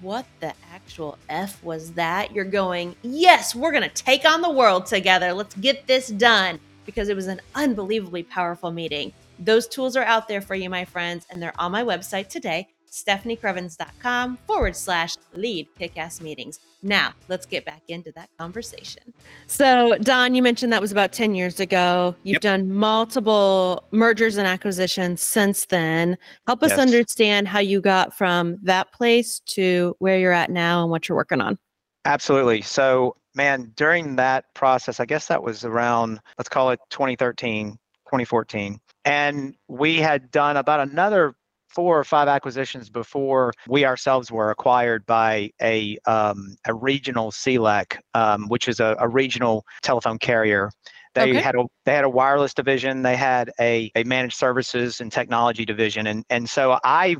[0.00, 2.32] what the actual F was that?
[2.32, 5.32] You're going, yes, we're going to take on the world together.
[5.32, 9.12] Let's get this done because it was an unbelievably powerful meeting.
[9.38, 12.68] Those tools are out there for you, my friends, and they're on my website today,
[12.92, 16.60] stefaniekrievins.com forward slash lead kickass meetings.
[16.82, 19.14] Now, let's get back into that conversation.
[19.46, 22.14] So, Don, you mentioned that was about 10 years ago.
[22.24, 22.40] You've Yep.
[22.42, 26.18] done multiple mergers and acquisitions since then.
[26.46, 26.78] Help us Yes.
[26.80, 31.16] understand how you got from that place to where you're at now and what you're
[31.16, 31.58] working on.
[32.04, 32.62] Absolutely.
[32.62, 38.80] So, man, during that process, I guess that was around, let's call it 2013, 2014.
[39.04, 41.34] And we had done about another
[41.74, 47.98] four or five acquisitions before we ourselves were acquired by a, um, a regional CLEC,
[48.14, 50.70] um, which is a, a regional telephone carrier.
[51.14, 51.40] They Okay.
[51.40, 53.02] had a they had a wireless division.
[53.02, 57.16] They had a, a managed services and technology division, and and so I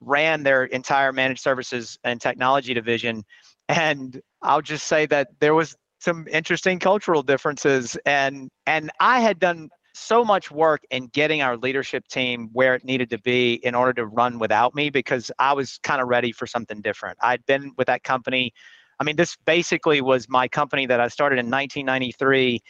[0.00, 3.24] ran their entire managed services and technology division
[3.68, 9.38] and I'll just say that there was some interesting cultural differences and and I had
[9.38, 13.74] done so much work in getting our leadership team where it needed to be in
[13.74, 17.18] order to run without me because I was kind of ready for something different.
[17.22, 18.52] I'd been with that company.
[19.00, 22.60] I mean, this basically was my company that I started in 1993,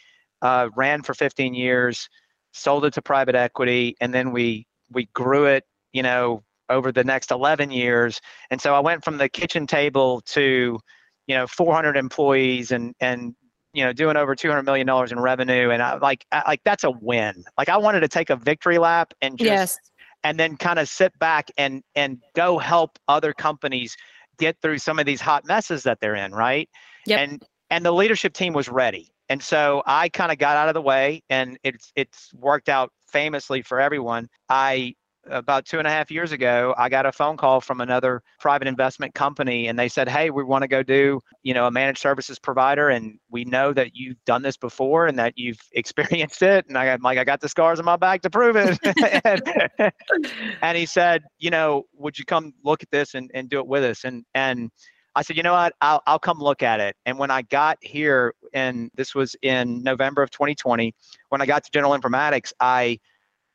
[0.41, 2.09] uh, ran for 15 years,
[2.53, 7.03] sold it to private equity, and then we we grew it, you know, over the
[7.03, 8.19] next 11 years.
[8.49, 10.79] And so I went from the kitchen table to,
[11.27, 13.35] you know, 400 employees and and
[13.73, 15.69] you know doing over 200 million dollars in revenue.
[15.69, 17.43] And I like I, like that's a win.
[17.57, 19.77] Like I wanted to take a victory lap and just yes.
[20.23, 23.95] and then kind of sit back and and go help other companies
[24.37, 26.69] get through some of these hot messes that they're in, right?
[27.05, 27.19] Yep.
[27.19, 29.11] And and the leadership team was ready.
[29.29, 32.91] And so I kind of got out of the way and it's it's worked out
[33.07, 34.27] famously for everyone.
[34.49, 34.95] I
[35.27, 38.67] about two and a half years ago, I got a phone call from another private
[38.67, 41.99] investment company and they said, Hey, we want to go do, you know, a managed
[41.99, 42.89] services provider.
[42.89, 46.65] And we know that you've done this before and that you've experienced it.
[46.67, 48.77] And I got like, I got the scars on my back to prove it.
[49.25, 49.91] and,
[50.61, 53.67] and he said, you know, would you come look at this and, and do it
[53.67, 54.03] with us?
[54.03, 54.71] And, and
[55.15, 56.95] I said, you know what, I'll, I'll come look at it.
[57.05, 60.93] And when I got here, and this was in November of 2020,
[61.29, 62.99] when I got to General Informatics, I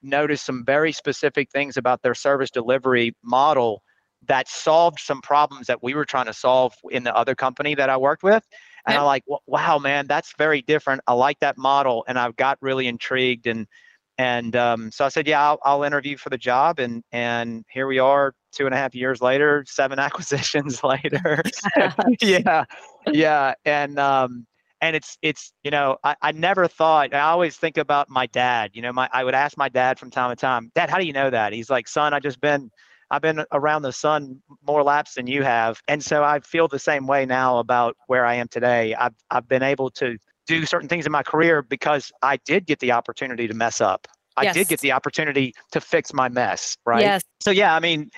[0.04, 3.82] noticed some very specific things about their service delivery model
[4.26, 7.90] that solved some problems that we were trying to solve in the other company that
[7.90, 8.46] I worked with.
[8.86, 9.00] And Yep.
[9.00, 11.00] I'm like, wow, man, that's very different.
[11.06, 12.04] I like that model.
[12.06, 13.46] And I've got really intrigued.
[13.46, 13.66] And
[14.16, 16.78] and um, so I said, yeah, I'll, I'll interview for the job.
[16.78, 21.42] And and here we are, two and a half years later, seven acquisitions later.
[22.20, 22.64] yeah,
[23.10, 23.54] yeah.
[23.64, 24.46] And um,
[24.85, 28.73] and it's it's you know I, I never thought I always think about my dad.
[28.75, 31.07] You know, my I would ask my dad from time to time, Dad, how do
[31.07, 31.55] you know that?
[31.55, 32.70] He's like, son, I just been
[33.11, 35.81] I've been around the sun more laps than you have.
[35.88, 38.94] And so I feel the same way now about where I am today.
[38.94, 42.79] I've I've been able to do certain things in my career because I did get
[42.81, 44.07] the opportunity to mess up.
[44.37, 44.55] I Yes.
[44.55, 47.07] did get the opportunity to fix my mess, right?
[47.07, 47.23] Yes.
[47.40, 48.11] So yeah, I mean,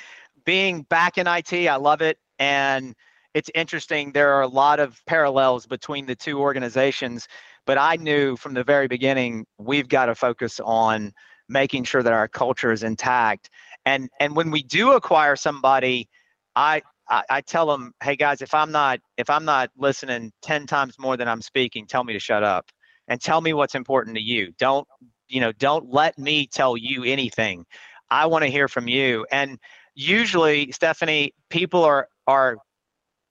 [0.45, 2.19] being back in IT, I love it.
[2.41, 2.97] And
[3.37, 4.13] it's interesting.
[4.13, 7.29] There are a lot of parallels between the two organizations,
[7.67, 11.13] but I knew from the very beginning we've got to focus on
[11.47, 13.51] making sure that our culture is intact.
[13.85, 16.09] And and when we do acquire somebody,
[16.57, 20.67] I I, I tell them, hey guys, if I'm not if I'm not listening ten
[20.67, 22.71] times more than I'm speaking, tell me to shut up
[23.07, 24.53] and tell me what's important to you.
[24.59, 24.89] Don't
[25.29, 27.67] you know, don't let me tell you anything.
[28.09, 29.27] I want to hear from you.
[29.31, 29.59] And
[29.95, 32.57] usually, Stefanie, people are are,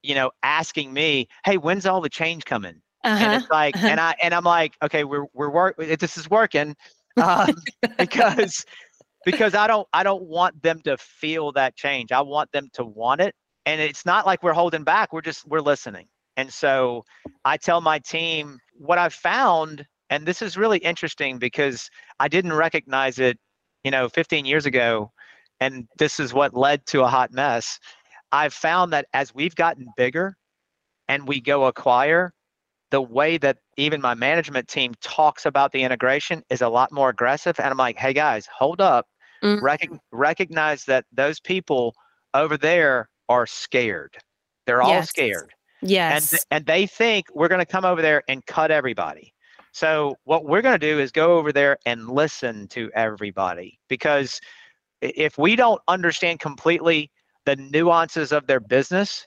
[0.05, 3.23] you know, asking me, "Hey, when's all the change coming?" Uh-huh.
[3.23, 3.87] And it's like, uh-huh.
[3.87, 5.77] and I and I'm like, okay, we're we're work.
[5.77, 6.75] This is working,
[7.21, 7.55] um,
[7.97, 8.65] because
[9.25, 12.11] because I don't I don't want them to feel that change.
[12.11, 15.13] I want them to want it, and it's not like we're holding back.
[15.13, 16.07] We're just we're listening.
[16.37, 17.05] And so
[17.45, 21.89] I tell my team what I've found, and this is really interesting because
[22.19, 23.37] I didn't recognize it,
[23.83, 25.11] you know, 15 years ago,
[25.59, 27.79] and this is what led to a hot mess.
[28.36, 30.36] I've found that as we've gotten bigger
[31.08, 32.34] and we go acquire,
[32.91, 37.10] the way that even my management team talks about the integration is a lot more
[37.10, 37.60] aggressive.
[37.60, 39.08] And I'm like, hey guys, hold up.
[39.43, 39.62] Mhm.
[39.62, 41.95] Recog- recognize that those people
[42.34, 44.17] over there are scared.
[44.65, 45.10] They're all Yes.
[45.10, 46.30] scared and yes.
[46.32, 49.34] th- and they think we're going to come over there and cut everybody.
[49.71, 54.39] So what we're going to do is go over there and listen to everybody because
[55.02, 57.12] if we don't understand completely
[57.45, 59.25] the nuances of their business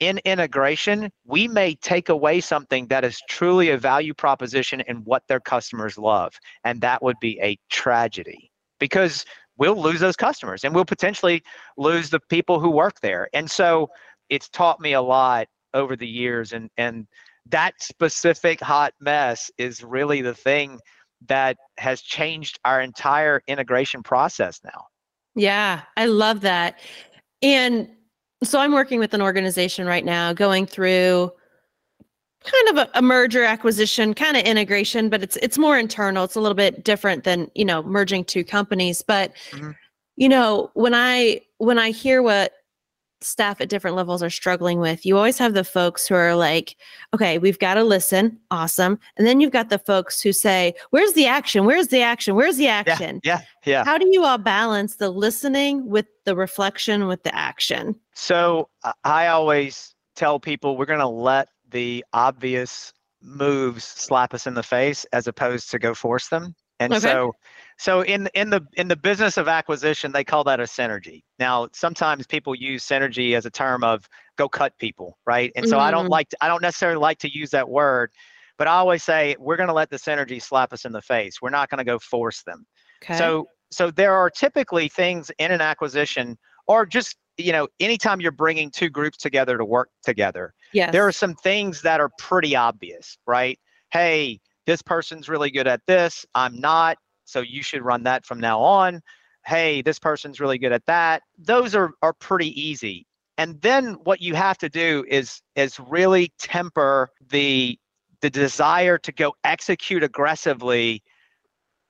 [0.00, 5.22] in integration, we may take away something that is truly a value proposition and what
[5.28, 6.32] their customers love,
[6.64, 9.26] and that would be a tragedy because
[9.58, 11.42] we'll lose those customers and we'll potentially
[11.76, 13.28] lose the people who work there.
[13.34, 13.90] And so
[14.30, 17.06] it's taught me a lot over the years and and
[17.46, 20.78] that specific hot mess is really the thing
[21.26, 24.84] that has changed our entire integration process now
[25.36, 26.80] Yeah, I love that.
[27.42, 27.88] And
[28.42, 31.30] so I'm working with an organization right now going through
[32.44, 36.24] kind of a, a merger acquisition, kind of integration, but it's it's more internal.
[36.24, 39.74] It's a little bit different than, you know, merging two companies, but Mhm.
[40.16, 42.52] you know, when I when I hear what
[43.22, 46.76] staff at different levels are struggling with, you always have the folks who are like,
[47.14, 48.38] okay, we've got to listen.
[48.50, 48.98] Awesome.
[49.16, 51.64] And then you've got the folks who say, where's the action?
[51.64, 52.34] Where's the action?
[52.34, 53.20] Where's the action?
[53.24, 57.94] yeah yeah How do you all balance the listening with the reflection with the action?
[58.14, 64.46] so I- i always tell people we're going to let the obvious moves slap us
[64.46, 67.00] in the face as opposed to go force them and Okay.
[67.00, 67.32] so
[67.78, 71.68] so in in the in the business of acquisition they call that a synergy now
[71.72, 75.90] sometimes people use synergy as a term of go cut people right and so i
[75.92, 76.10] don't Mm.
[76.10, 78.10] like to, i don't necessarily like to use that word
[78.58, 81.40] but i always say we're going to let the synergy slap us in the face
[81.40, 82.66] we're not going to go force them
[83.02, 83.14] Okay.
[83.14, 88.32] so so there are typically things in an acquisition or just you know anytime you're
[88.32, 90.92] bringing two groups together to work together yes.
[90.92, 93.58] there are some things that are pretty obvious right
[93.92, 96.96] hey this person's really good at this i'm not
[97.30, 99.00] so you should run that from now on.
[99.46, 101.22] Hey this person's really good at that.
[101.38, 103.06] Those are are pretty easy.
[103.38, 107.78] And then what you have to do is is really temper the
[108.20, 111.02] the desire to go execute aggressively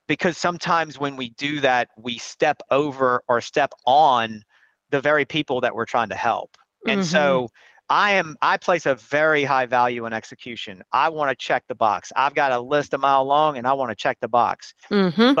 [0.07, 4.43] because sometimes when we do that we step over or step on
[4.91, 6.55] the very people that we're trying to help.
[6.87, 7.05] And Mhm.
[7.05, 7.49] so
[7.91, 10.81] i am i place a very high value in execution.
[10.93, 12.11] I want to check the box.
[12.15, 14.73] I've got a list a mile long and i want to check the box.
[14.89, 15.35] Mhm.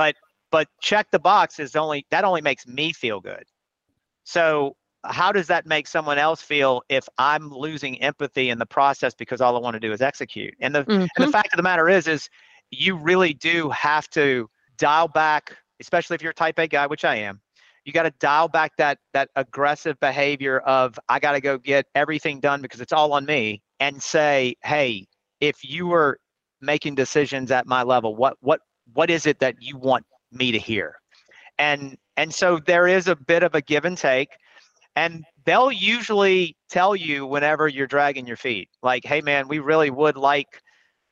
[0.51, 3.45] but check the box is only that only makes me feel good.
[4.25, 9.15] So how does that make someone else feel if i'm losing empathy in the process
[9.15, 10.53] because all i want to do is execute?
[10.59, 10.79] And the
[11.15, 11.31] and the Mhm.
[11.31, 12.29] fact of the matter is is
[12.69, 17.05] you really do have to dial back especially if you're a type a guy which
[17.05, 17.41] i am
[17.85, 21.85] you got to dial back that that aggressive behavior of i got to go get
[21.95, 25.05] everything done because it's all on me and say hey
[25.39, 26.17] if you were
[26.61, 28.61] making decisions at my level what what
[28.93, 30.95] what is it that you want me to hear?
[31.57, 34.29] And and so there is a bit of a give and take
[34.95, 39.89] and they'll usually tell you whenever you're dragging your feet like hey man we really
[39.89, 40.61] would like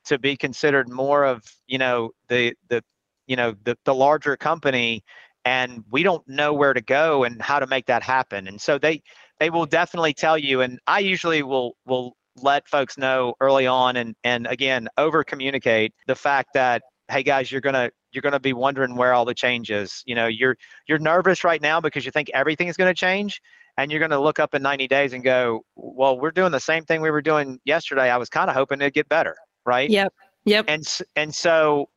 [0.04, 2.82] to be considered more of you know the the
[3.26, 5.02] you know the, the larger company
[5.44, 8.78] and we don't know where to go and how to make that happen and so
[8.78, 9.02] they
[9.38, 13.96] they will definitely tell you and i usually will will let folks know early on
[13.96, 18.52] and and again over communicate the fact that hey guys you're gonna you're gonna be
[18.52, 20.56] wondering where all the change is you know you're
[20.86, 23.40] you're nervous right now because you think everything is going to change
[23.76, 26.60] and you're going to look up in 90 days and go well we're doing the
[26.60, 29.36] same thing we were doing yesterday i was kind of hoping it'd get better
[29.66, 30.12] right Yep.
[30.44, 30.64] Yep.
[30.68, 31.88] and and so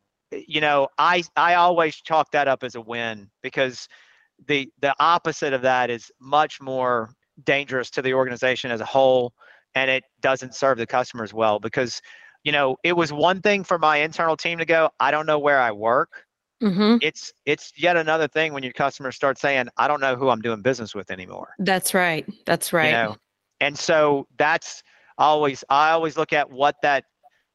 [0.48, 3.88] you know i i always chalk that up as a win because
[4.48, 7.10] the the opposite of that is much more
[7.46, 9.34] dangerous to the organization as a whole
[9.76, 12.02] and it doesn't serve the customers well because
[12.44, 15.40] you know it was one thing for my internal team to go i don't know
[15.40, 16.26] where i work
[16.62, 20.30] hmm it's it's yet another thing when your customers start saying i don't know who
[20.30, 22.26] i'm doing business with anymore That's right.
[22.46, 22.88] That's right.
[22.88, 23.16] you know
[23.60, 24.84] and so that's
[25.18, 27.06] always i always look at what that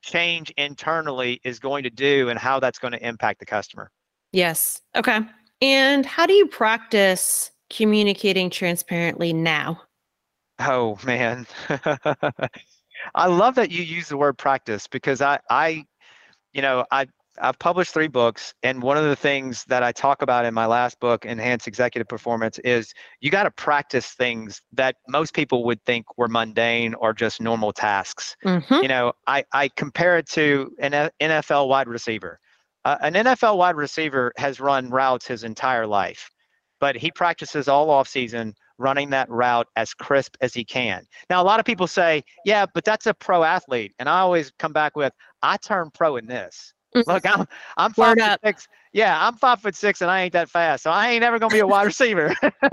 [0.03, 3.91] change internally is going to do and how that's going to impact the customer
[4.33, 4.81] Yes.
[4.95, 5.21] Okay.
[5.61, 9.81] And how do you practice communicating transparently now?
[10.59, 11.47] Oh man.
[13.15, 15.85] I love that you use the word practice because I I
[16.53, 17.07] you know, I
[17.41, 20.67] I've published three books, and one of the things that I talk about in my
[20.67, 25.85] last book, Enhance Executive Performance, is you got to practice things that most people would
[25.85, 28.37] think were mundane or just normal tasks.
[28.45, 28.83] Mhm.
[28.83, 32.39] You know, I, I compare it to an NFL wide receiver.
[32.85, 36.31] Uh, an NFL wide receiver has run routes his entire life,
[36.81, 41.05] but he practices all off season running that route as crisp as he can.
[41.29, 43.93] Now, a lot of people say, yeah, but that's a pro athlete.
[43.99, 45.13] And I always come back with,
[45.43, 46.73] I turned pro in this.
[46.95, 48.41] Look, I'm I'm five Word foot up.
[48.45, 48.69] six.
[48.93, 50.83] Yeah, I'm five foot six and I ain't that fast.
[50.83, 52.35] So I ain't ever gonna be a wide receiver.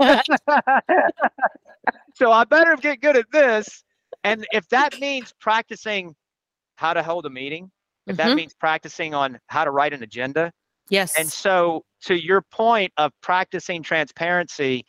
[2.14, 3.84] so I better get good at this.
[4.24, 6.14] And if that means practicing
[6.76, 7.70] how to hold a meeting,
[8.06, 8.36] if that Mhm.
[8.36, 10.52] means practicing on how to write an agenda.
[10.88, 11.14] Yes.
[11.16, 14.84] And so to your point of practicing transparency,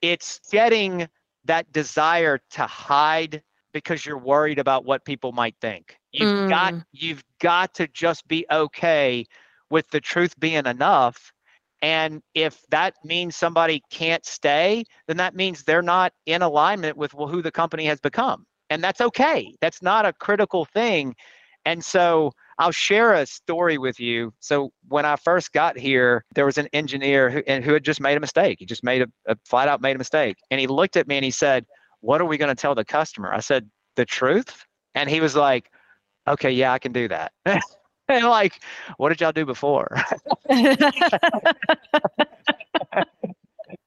[0.00, 1.08] it's getting
[1.44, 3.42] that desire to hide
[3.72, 5.98] because you're worried about what people might think.
[6.12, 6.84] You've got Mm.
[6.92, 9.24] you've got to just be okay
[9.70, 11.32] with the truth being enough.
[11.82, 17.12] And if that means somebody can't stay, then that means they're not in alignment with
[17.12, 18.46] wh- who the company has become.
[18.70, 19.54] And that's okay.
[19.60, 21.14] That's not a critical thing.
[21.64, 24.32] And so I'll share a story with you.
[24.40, 28.00] So when I first got here, there was an engineer who, and who had just
[28.00, 28.58] made a mistake.
[28.60, 30.36] He just made a, a flat out made a mistake.
[30.50, 31.66] And he looked at me and he said,
[32.00, 33.32] What are we going to tell the customer?
[33.32, 34.66] I said, The truth.
[34.94, 35.71] And he was like,
[36.28, 37.32] Okay, yeah, I can do that.
[37.46, 37.60] and
[38.24, 38.60] like,
[38.96, 39.96] what did y'all do before?
[40.50, 40.78] and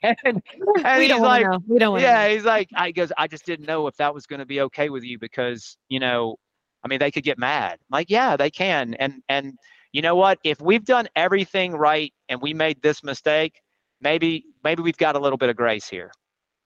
[0.04, 0.42] and
[0.76, 1.60] we he's don't like, know.
[1.68, 2.34] We don't yeah, know.
[2.34, 4.90] he's like, I goes, I just didn't know if that was going to be okay
[4.90, 6.38] with you because, you know,
[6.84, 7.74] I mean, they could get mad.
[7.74, 8.94] I'm like, yeah, they can.
[8.96, 9.54] And and
[9.92, 10.40] you know what?
[10.44, 13.62] If we've done everything right and we made this mistake,
[14.02, 16.12] maybe maybe we've got a little bit of grace here.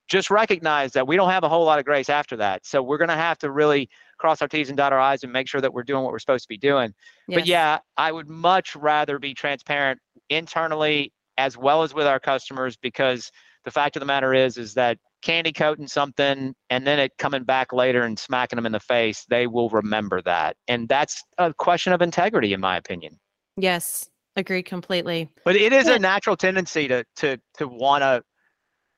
[0.09, 2.65] Just recognize that we don't have a whole lot of grace after that.
[2.65, 3.89] So we're going to have to really
[4.19, 6.19] cross our T's and dot our I's and make sure that we're doing what we're
[6.19, 6.93] supposed to be doing.
[7.27, 9.99] But yeah, I would much rather be transparent
[10.29, 13.31] internally as well as with our customers because
[13.65, 17.43] the fact of the matter is is that candy coating something and then it coming
[17.43, 20.55] back later and smacking them in the face, they will remember that.
[20.67, 23.19] And that's a question of integrity in my opinion.
[23.57, 24.09] Yes.
[24.35, 25.27] Agree completely.
[25.43, 25.95] But it is Yeah.
[25.95, 28.23] a natural tendency to to to want to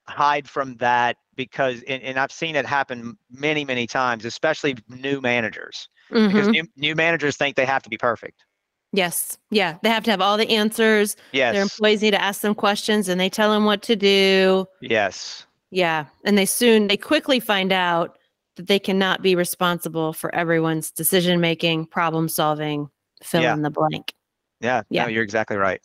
[0.07, 5.21] hide from that because and, and I've seen it happen many many times, especially new
[5.21, 5.87] managers.
[6.09, 6.51] Because Mhm.
[6.51, 8.43] new, new managers think they have to be perfect.
[8.91, 9.37] Yes.
[9.49, 9.77] Yeah.
[9.81, 11.15] They have to have all the answers.
[11.31, 11.53] Yes.
[11.53, 14.65] Their employees need to ask them questions and they tell them what to do.
[14.81, 15.45] Yes.
[15.69, 16.07] Yeah.
[16.25, 18.17] And they soon, they quickly find out
[18.57, 22.89] that they cannot be responsible for everyone's decision making, problem solving,
[23.23, 23.53] fill Yeah.
[23.53, 24.13] in the blank.
[24.59, 24.81] Yeah.
[24.89, 25.03] Yeah.
[25.03, 25.81] No, you're exactly right.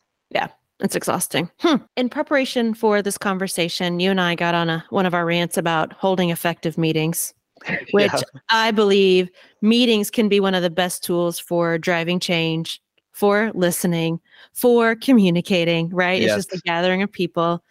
[0.80, 1.50] It's exhausting.
[1.60, 1.76] Hmm.
[1.96, 5.56] In preparation for this conversation, you and I got on a one of our rants
[5.56, 7.32] about holding effective meetings,
[7.92, 8.20] which Yeah.
[8.50, 9.30] I believe
[9.62, 14.20] meetings can be one of the best tools for driving change, for listening,
[14.52, 16.20] for communicating, right?
[16.20, 16.36] Yes.
[16.36, 17.64] It's just a gathering of people.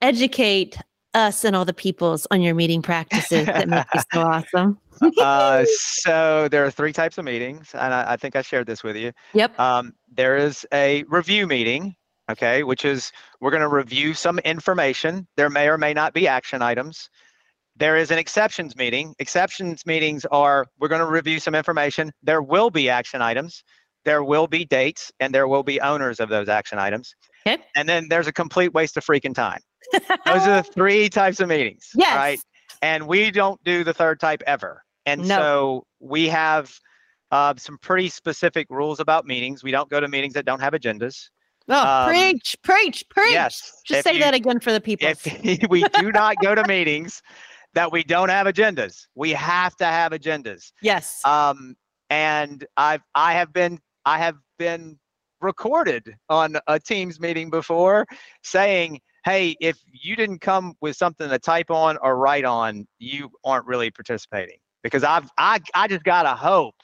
[0.00, 0.78] Educate
[1.14, 4.78] us and all the peoples on your meeting practices that make you so awesome.
[5.20, 8.82] uh, so there are three types of meetings, and I, I think I shared this
[8.82, 9.12] with you.
[9.34, 9.60] Yep.
[9.60, 11.94] Um, there is a review meeting,
[12.30, 15.26] okay, which is we're going to review some information.
[15.36, 17.08] There may or may not be action items.
[17.76, 19.14] There is an exceptions meeting.
[19.18, 22.12] Exceptions meetings are we're going to review some information.
[22.22, 23.64] There will be action items.
[24.04, 27.14] There will be dates, and there will be owners of those action items.
[27.46, 27.62] Okay.
[27.76, 29.60] And then there's a complete waste of freaking time.
[29.92, 31.88] Those are the three types of meetings.
[31.94, 32.14] yes.
[32.16, 32.40] Right
[32.82, 34.82] and we don't do the third type ever.
[35.06, 35.36] And No.
[35.36, 36.72] so we have
[37.30, 39.62] uh, some pretty specific rules about meetings.
[39.62, 41.28] We don't go to meetings that don't have agendas.
[41.68, 43.32] Oh, Um, preach, preach, preach.
[43.32, 43.80] Yes.
[43.86, 45.08] Just say you- that again for the people.
[45.08, 45.24] If
[45.70, 47.22] we do not go to meetings
[47.74, 50.72] that we don't have agendas, we have to have agendas.
[50.82, 51.24] yes.
[51.24, 51.74] Um,
[52.10, 54.98] and I've I have been I have been
[55.40, 58.06] recorded on a Teams meeting before
[58.42, 63.30] saying, "Hey, if you didn't come with something to type on or write on, you
[63.44, 66.74] aren't really participating." Because I've I I just gotta hope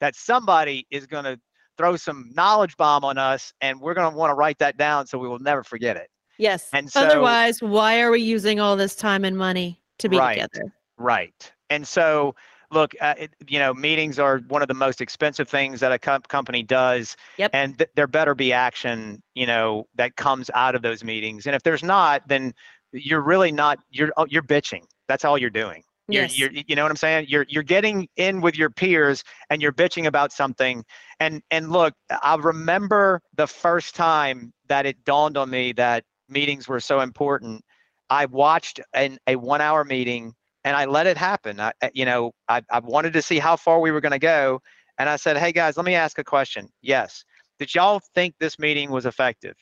[0.00, 1.36] that somebody is gonna
[1.80, 5.16] throw some knowledge bomb on us, and we're gonna want to write that down so
[5.18, 6.08] we will never forget it.
[6.38, 6.68] yes.
[6.74, 10.34] and so- Otherwise, why are we using all this time and money to be Right.
[10.34, 10.72] together?
[10.98, 11.52] Right.
[11.70, 12.34] And so,
[12.70, 15.98] look, uh, it, you know, meetings are one of the most expensive things that a
[15.98, 17.16] com- company does.
[17.38, 17.50] Yep.
[17.54, 21.46] And th- there better be action, you know, that comes out of those meetings.
[21.46, 22.52] And if there's not, then
[22.92, 23.78] you're really not.
[23.90, 24.84] You're oh, you're bitching.
[25.08, 25.82] That's all you're doing.
[26.10, 26.38] You're, Yes.
[26.38, 27.26] you're, you know what I'm saying?
[27.28, 30.84] You're, you're getting in with your peers and you're bitching about something.
[31.20, 36.68] And, and look, I remember the first time that it dawned on me that meetings
[36.68, 37.62] were so important.
[38.08, 40.34] I watched an, a one hour meeting
[40.64, 41.60] and I let it happen.
[41.60, 44.60] I, you know, I, I wanted to see how far we were going to go.
[44.98, 46.68] And I said, Hey guys, let me ask a question.
[46.82, 47.24] Yes.
[47.58, 49.54] Did y'all think this meeting was effective?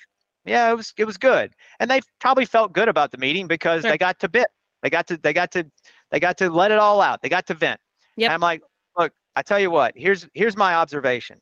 [0.44, 1.52] Yeah, it was, it was good.
[1.78, 3.90] And they probably felt good about the meeting because Sure.
[3.90, 4.48] they got to bit.
[4.82, 5.64] They got to, they got to,
[6.10, 7.22] they got to let it all out.
[7.22, 7.80] They got to vent.
[8.16, 8.28] Yep.
[8.28, 8.62] And I'm like,
[8.96, 11.38] look, I tell you what, here's, here's my observation.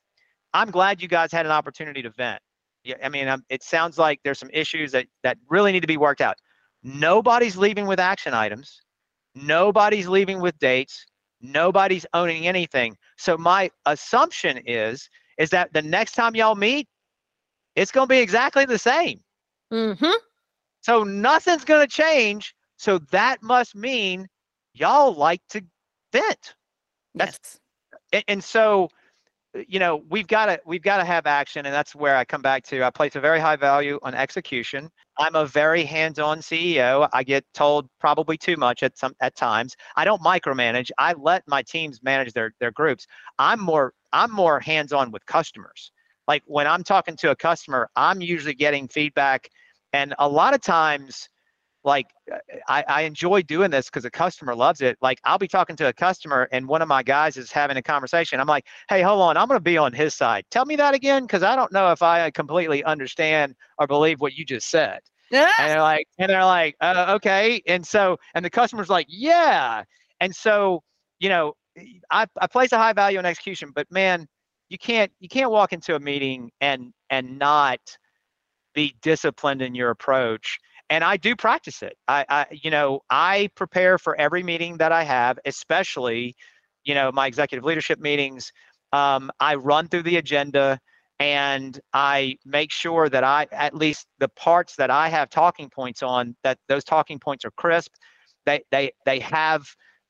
[0.55, 2.41] I'm glad you guys had an opportunity to vent.
[2.85, 5.87] Yeah, I mean, um, it sounds like there's some issues that, that really need to
[5.87, 6.37] be worked out.
[6.83, 8.81] Nobody's leaving with action items.
[9.35, 11.05] Nobody's leaving with dates.
[11.41, 12.97] Nobody's owning anything.
[13.19, 16.89] So my assumption is, is that the next time y'all meet,
[17.75, 19.21] it's going to be exactly the same.
[19.73, 20.15] Mm-hmm.
[20.81, 22.55] So nothing's going to change.
[22.79, 24.27] So that must mean
[24.77, 25.63] y'all like to
[26.13, 26.55] vent.
[27.15, 27.39] That's-
[28.13, 28.25] Yes.
[28.29, 28.89] And, so,
[29.57, 32.25] uh, you know, we've got to we've got to have action, and that's where I
[32.25, 32.85] come back to.
[32.85, 34.91] I place a very high value on execution.
[35.19, 37.09] I'm a very hands-on CEO.
[37.13, 39.77] I get told probably too much at some at times.
[39.97, 40.91] I don't micromanage.
[40.99, 43.07] I let my teams manage their their groups.
[43.39, 45.93] I'm more I'm more hands-on with customers.
[46.29, 49.49] Like when I'm talking to a customer, I'm usually getting feedback,
[49.93, 51.29] and a lot of times
[51.87, 52.37] like uh,
[52.69, 54.99] I, I enjoy doing this because the customer loves it.
[55.01, 57.83] Like I'll be talking to a customer and one of my guys is having a
[57.83, 58.41] conversation.
[58.41, 60.45] I'm like, hey, hold on, I'm gonna be on his side.
[60.51, 64.35] Tell me that again, because I don't know if I completely understand or believe what
[64.35, 65.01] you just said.
[65.31, 65.51] Yeah.
[65.59, 67.63] And they're like, and they're like, uh, okay.
[67.67, 69.85] And so, and the customer's like, yeah.
[70.21, 70.83] And so,
[71.19, 71.55] you know,
[72.11, 74.27] I, I place a high value on execution, but man,
[74.69, 77.79] you can't you can't walk into a meeting and and not
[78.75, 80.59] be disciplined in your approach
[80.91, 81.97] and I do practice it.
[82.09, 86.35] I, I, you know, I prepare for every meeting that I have, especially,
[86.85, 88.53] you know, my executive leadership meetings.
[88.93, 90.79] Um, I run through the agenda
[91.19, 96.03] and I make sure that I, at least the parts that I have talking points
[96.03, 97.93] on, that those talking points are crisp.
[98.45, 99.63] They, they, they have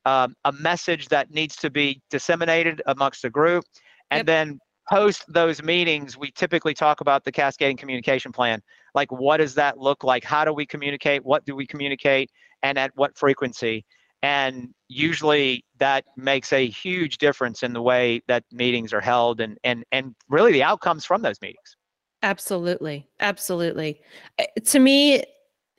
[0.05, 3.65] um, a message that needs to be disseminated amongst the group,
[4.11, 4.27] and Yep.
[4.27, 4.59] then
[4.89, 8.61] post those meetings, we typically talk about the cascading communication plan
[8.97, 12.29] like what does that look like how do we communicate what do we communicate
[12.63, 13.85] and at what frequency
[14.23, 19.57] and usually that makes a huge difference in the way that meetings are held and
[19.63, 21.77] and and really the outcomes from those meetings
[22.23, 23.07] Absolutely.
[23.19, 24.01] Absolutely.
[24.39, 25.23] Uh, To me,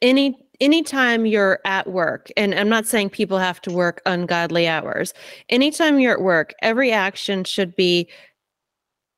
[0.03, 5.14] any anytime you're at work, and I'm not saying people have to work ungodly hours.
[5.49, 8.09] Anytime you're at work, every action should be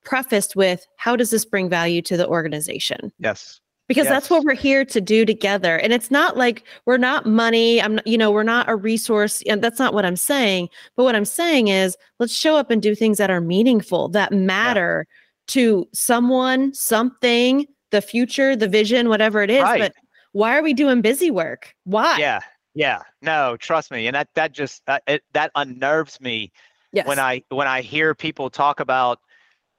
[0.05, 3.13] prefaced with how does this bring value to the organization?
[3.19, 3.61] yes
[3.91, 5.77] because that's what we're here to do together.
[5.77, 7.83] And it's not like we're not money.
[7.83, 9.43] I'm you know we're not a resource.
[9.49, 10.69] And that's not what i'm saying.
[10.95, 14.33] But what i'm saying is let's show up and do things that are meaningful that
[14.33, 15.09] matter
[15.49, 19.63] to someone something the future the vision whatever it is.
[19.63, 19.81] Right.
[19.81, 19.95] but
[20.31, 21.75] why are we doing busy work?
[21.83, 22.19] Why?
[22.19, 22.39] Yeah.
[22.75, 23.03] Yeah.
[23.21, 24.07] No trust me.
[24.07, 26.53] And that that just uh, it, that unnerves me
[26.93, 27.09] yes.
[27.09, 29.19] When i when i hear people talk about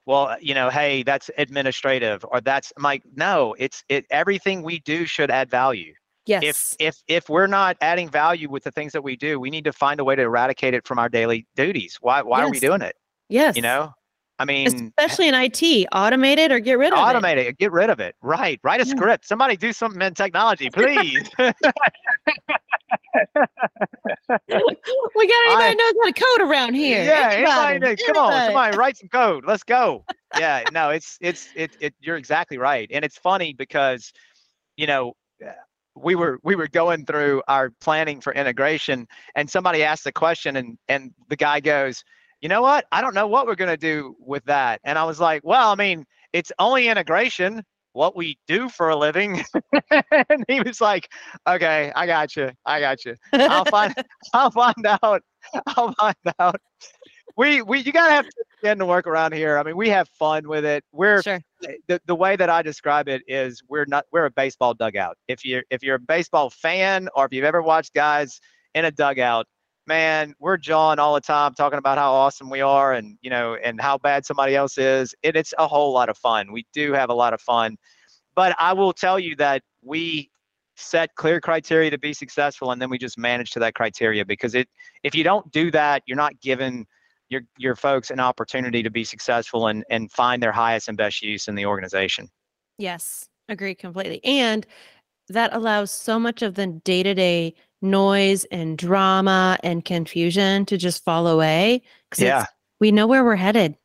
[0.05, 4.63] well uh, you know hey that's administrative or that's I'm like no it's it everything
[4.63, 5.93] we do should add value.
[6.27, 6.43] Yes.
[6.43, 9.63] if if if we're not adding value with the things that we do, we need
[9.63, 11.97] to find a way to eradicate it from our daily duties.
[11.99, 12.95] Why why are we doing it?
[13.27, 13.55] yes.
[13.55, 13.93] You know,
[14.41, 15.53] I mean, especially in it
[15.93, 17.59] automate it or get rid of it automate it.
[17.59, 18.15] Get rid of it.
[18.23, 18.59] Right.
[18.63, 18.95] Write a Yeah.
[18.95, 19.27] script.
[19.27, 21.29] Somebody do something in technology, please.
[21.37, 21.53] we
[25.27, 27.29] got anybody I- knows how to code around here yeah.
[27.33, 28.03] Anybody, Anybody?
[28.05, 29.45] come on, somebody write some code.
[29.45, 30.05] Let's go.
[30.37, 30.63] Yeah.
[30.71, 31.93] No, it's it's it, it.
[31.99, 34.13] You're exactly right, and it's funny because,
[34.77, 35.13] you know.
[35.45, 35.51] uh,
[35.93, 40.55] We were we were going through our planning for integration, and somebody asked the question,
[40.55, 42.01] and and the guy goes,
[42.41, 42.85] you know what?
[42.91, 44.81] I don't know what we're going to do with that.
[44.83, 47.63] And I was like, well, I mean, it's only integration,
[47.93, 49.43] what we do for a living.
[50.29, 51.09] and he was like,
[51.47, 52.51] okay, I got you.
[52.65, 53.15] I got you.
[53.33, 53.93] I'll find,
[54.33, 55.21] I'll find out.
[55.67, 56.59] I'll find out.
[57.37, 59.57] We, we, you got to have to begin to work around here.
[59.57, 60.83] I mean, we have fun with it.
[60.91, 61.41] We're, sure
[61.87, 65.17] the, the way that I describe it is we're not, we're a baseball dugout.
[65.27, 68.39] If you're, if you're a baseball fan or if you've ever watched guys
[68.73, 69.47] in a dugout,
[69.91, 73.57] man, we're jawing all the time talking about how awesome we are and you know
[73.61, 75.13] and how bad somebody else is.
[75.21, 76.53] It, it's a whole lot of fun.
[76.53, 77.75] We do have a lot of fun,
[78.33, 80.31] but I will tell you that we
[80.77, 84.55] set clear criteria to be successful, and then we just manage to that criteria because
[84.55, 84.69] it
[85.03, 86.87] if you don't do that, you're not giving
[87.27, 91.21] your your folks an opportunity to be successful and and find their highest and best
[91.21, 92.29] use in the organization.
[92.77, 94.23] Yes, agree completely.
[94.23, 94.65] And
[95.27, 100.77] that allows so much of the day to day noise and drama and confusion to
[100.77, 101.81] just fall away.
[102.11, 102.45] 'cause Yeah.
[102.79, 103.75] we know where we're headed.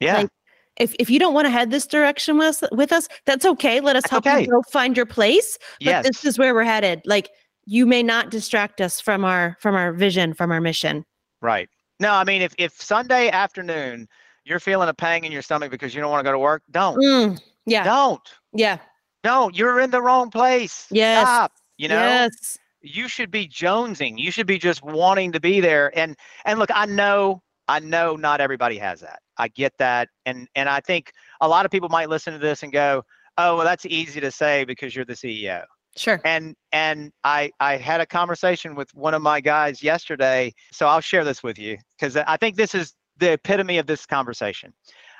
[0.00, 0.18] Yeah.
[0.18, 0.28] Like,
[0.76, 3.80] if, if you don't want to head this direction with, us- with us, that's okay.
[3.80, 4.40] Let us That's help okay.
[4.40, 5.56] you go find your place.
[5.78, 6.04] But yes.
[6.06, 7.00] this is where we're headed.
[7.04, 7.30] Like
[7.64, 11.04] you may not distract us from our from our vision, from our mission.
[11.40, 11.68] Right.
[12.00, 14.08] No, I mean, if, if Sunday afternoon
[14.44, 16.62] you're feeling a pang in your stomach because you don't want to go to work,
[16.70, 16.96] don't.
[16.98, 17.84] Mm, yeah.
[17.84, 18.20] Don't.
[18.52, 18.78] Yeah.
[19.22, 19.56] Don't.
[19.56, 20.86] You're in the wrong place.
[20.90, 21.22] Yes.
[21.22, 21.52] Stop.
[21.78, 22.58] You know, Yes.
[22.84, 24.18] You should be jonesing.
[24.18, 25.96] You should be just wanting to be there.
[25.98, 29.20] And and look, I know, I know not everybody has that.
[29.38, 30.08] I get that.
[30.26, 33.02] And and I think a lot of people might listen to this and go,
[33.38, 35.64] Oh, well, that's easy to say because you're the CEO.
[35.96, 36.20] Sure.
[36.24, 41.00] and and i i had a conversation with one of my guys yesterday so i'll
[41.00, 44.72] share this with you because i think this is the epitome of this conversation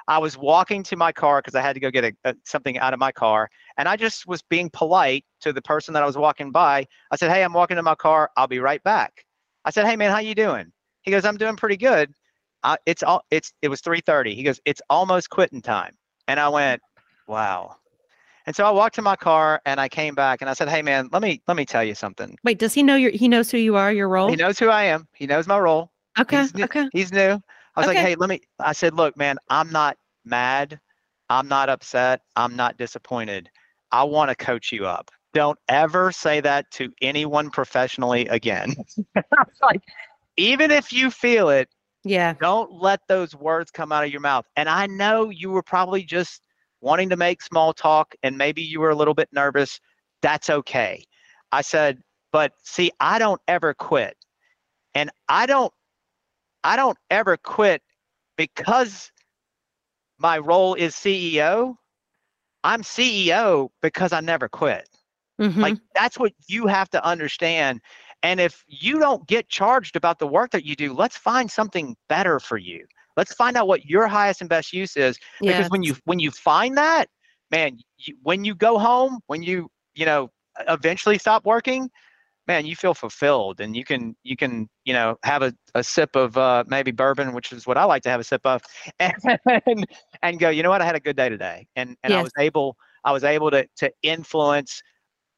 [0.08, 2.78] i was walking to my car because i had to go get a, a, something
[2.78, 6.06] out of my car and i just was being polite to the person that i
[6.06, 9.24] was walking by i said hey i'm walking to my car i'll be right back
[9.64, 10.70] i said hey man how you doing
[11.02, 12.12] he goes i'm doing pretty good
[12.62, 15.94] uh, it's all it's it was 3.30 he goes it's almost quitting time
[16.28, 16.80] and i went
[17.26, 17.76] wow
[18.46, 20.82] and so I walked to my car and I came back and I said, "Hey
[20.82, 22.36] man, let me let me tell you something.
[22.44, 24.28] Wait, does he know your he knows who you are, your role?
[24.28, 25.08] He knows who I am.
[25.14, 25.90] He knows my role.
[26.18, 26.38] okay.
[26.40, 26.88] he's new- Okay.
[26.92, 27.40] He's new."
[27.76, 30.80] I was like, "Hey, let me." I said, "Look, man, I'm not mad.
[31.28, 32.22] I'm not upset.
[32.36, 33.50] I'm not disappointed.
[33.90, 35.10] I want to coach you up.
[35.32, 38.74] Don't ever say that to anyone professionally again.
[39.62, 39.82] like,
[40.36, 41.68] even if you feel it,
[42.04, 42.34] Yeah.
[42.40, 44.46] don't let those words come out of your mouth.
[44.56, 46.42] And I know you were probably just
[46.80, 49.80] wanting to make small talk and maybe you were a little bit nervous.
[50.22, 51.04] That's okay.
[51.52, 52.02] I said,
[52.32, 54.16] but see, I don't ever quit.
[54.94, 55.72] And I don't
[56.64, 57.82] I don't ever quit
[58.36, 59.12] because
[60.18, 61.76] my role is CEO.
[62.64, 64.88] I'm CEO because I never quit.
[65.40, 65.56] Mhm.
[65.56, 67.80] Like that's what you have to understand.
[68.22, 71.94] And if you don't get charged about the work that you do, let's find something
[72.08, 72.86] better for you.
[73.16, 75.18] Let's find out what your highest and best use is.
[75.40, 75.68] Because yeah.
[75.68, 77.08] when you when you find that,
[77.50, 80.30] man, you, when you go home, when you you know
[80.68, 81.90] eventually stop working,
[82.46, 86.14] man, you feel fulfilled, and you can you can you know have a, a sip
[86.16, 88.62] of uh, maybe bourbon, which is what I like to have a sip of,
[89.00, 89.86] and
[90.22, 92.32] and go, you know what, I had a good day today, and and I was
[92.38, 94.82] able I was able to to influence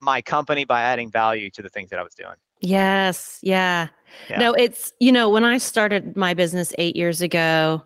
[0.00, 2.36] my company by adding value to the things that I was doing.
[2.60, 3.38] Yes.
[3.42, 3.88] Yeah.
[4.30, 4.38] Yeah.
[4.38, 7.82] No, it's, you know, when I started my business eight years ago,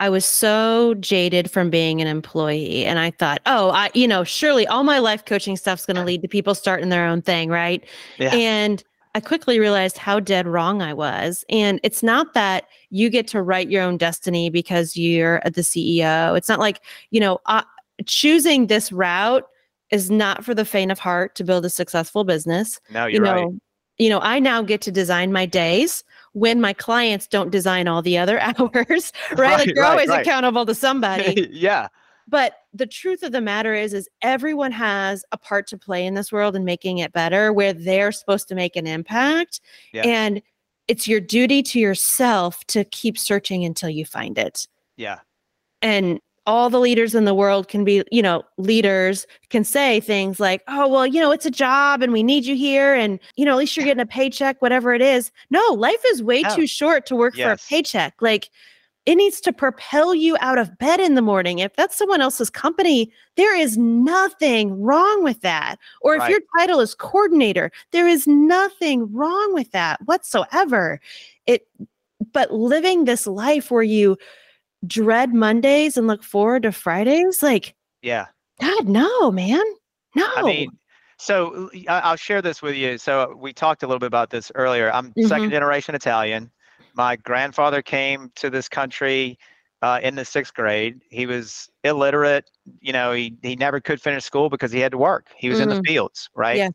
[0.00, 2.84] I was so jaded from being an employee.
[2.84, 6.04] And I thought, oh, I, you know, surely all my life coaching stuff's going to
[6.04, 7.48] lead to people starting their own thing.
[7.50, 7.84] Right.
[8.18, 8.34] Yeah.
[8.34, 8.82] And
[9.14, 11.44] I quickly realized how dead wrong I was.
[11.48, 16.36] And it's not that you get to write your own destiny because you're the CEO.
[16.36, 16.80] It's not like,
[17.10, 17.62] you know, uh,
[18.04, 19.44] choosing this route
[19.90, 23.24] is not for the faint of heart to build a successful business No, you you're
[23.24, 23.54] know right.
[23.98, 26.02] you know i now get to design my days
[26.36, 30.08] when my clients don't design all the other hours right, Right, like you're right, always
[30.10, 30.20] right.
[30.20, 31.88] accountable to somebody yeah.
[32.28, 36.12] but the truth of the matter is is everyone has a part to play in
[36.12, 39.60] this world and making it better where they're supposed to make an impact
[39.94, 40.02] Yeah.
[40.02, 40.42] and
[40.88, 44.68] it's your duty to yourself to keep searching until you find it
[44.98, 45.20] Yeah.
[45.80, 50.38] and all the leaders in the world can be, you know, leaders can say things
[50.38, 52.94] like, oh, well, you know, it's a job and we need you here.
[52.94, 55.32] And, you know, at least you're getting a paycheck, whatever it is.
[55.50, 56.54] No, life is way No.
[56.54, 58.14] too short to work for a paycheck.
[58.20, 58.50] Like,
[59.06, 61.60] it needs to propel you out of bed in the morning.
[61.60, 65.76] If that's someone else's company, there is nothing wrong with that.
[66.00, 66.30] Or if Right.
[66.30, 71.00] your title is coordinator, there is nothing wrong with that whatsoever.
[71.46, 71.68] It,
[72.32, 74.16] but living this life where you
[74.86, 78.26] dread Mondays and look forward to Fridays, like, Yeah.
[78.60, 79.62] God, no, man.
[80.14, 80.26] No.
[80.36, 80.70] I mean,
[81.18, 82.98] so I'll share this with you.
[82.98, 84.90] So we talked a little bit about this earlier.
[84.92, 85.28] I'm Mhm.
[85.28, 86.50] second generation Italian.
[86.94, 89.38] My grandfather came to this country
[89.82, 91.02] uh, in the sixth grade.
[91.10, 92.50] He was illiterate.
[92.80, 95.26] You know, he he never could finish school because he had to work.
[95.36, 96.56] He was in the fields, right?
[96.56, 96.70] Yeah.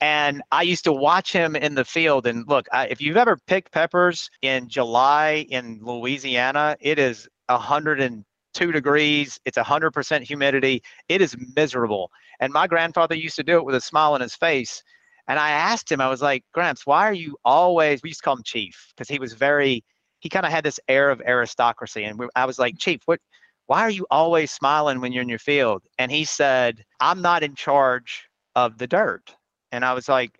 [0.00, 2.26] And I used to watch him in the field.
[2.26, 8.72] And look, I, if you've ever picked peppers in July in Louisiana, it is 102
[8.72, 9.40] degrees.
[9.44, 10.82] It's 100% humidity.
[11.08, 12.10] It is miserable.
[12.40, 14.82] And my grandfather used to do it with a smile on his face.
[15.28, 18.24] And I asked him, I was like, Gramps, why are you always, we used to
[18.24, 19.82] call him Chief because he was very,
[20.20, 22.04] he kind of had this air of aristocracy.
[22.04, 23.20] And we, I was like, Chief, what,
[23.66, 25.82] why are you always smiling when you're in your field?
[25.98, 29.34] And he said, I'm not in charge of the dirt.
[29.76, 30.38] And I was like,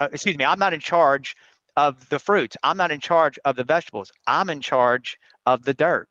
[0.00, 1.36] uh, excuse me, I'm not in charge
[1.76, 2.56] of the fruits.
[2.62, 4.12] I'm not in charge of the vegetables.
[4.26, 5.16] I'm in charge
[5.46, 6.08] of the dirt.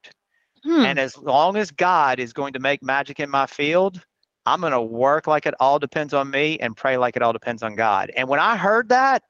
[0.63, 0.85] Hmm.
[0.85, 4.01] And as long as God is going to make magic in my field,
[4.45, 7.33] I'm going to work like it all depends on me and pray like it all
[7.33, 8.11] depends on God.
[8.15, 9.23] And when I heard that,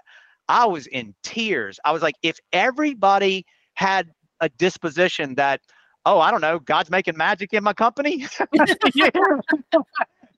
[0.47, 1.79] I was in tears.
[1.83, 5.61] I was like, if everybody had a disposition that,
[6.05, 8.25] oh, I don't know, God's making magic in my company.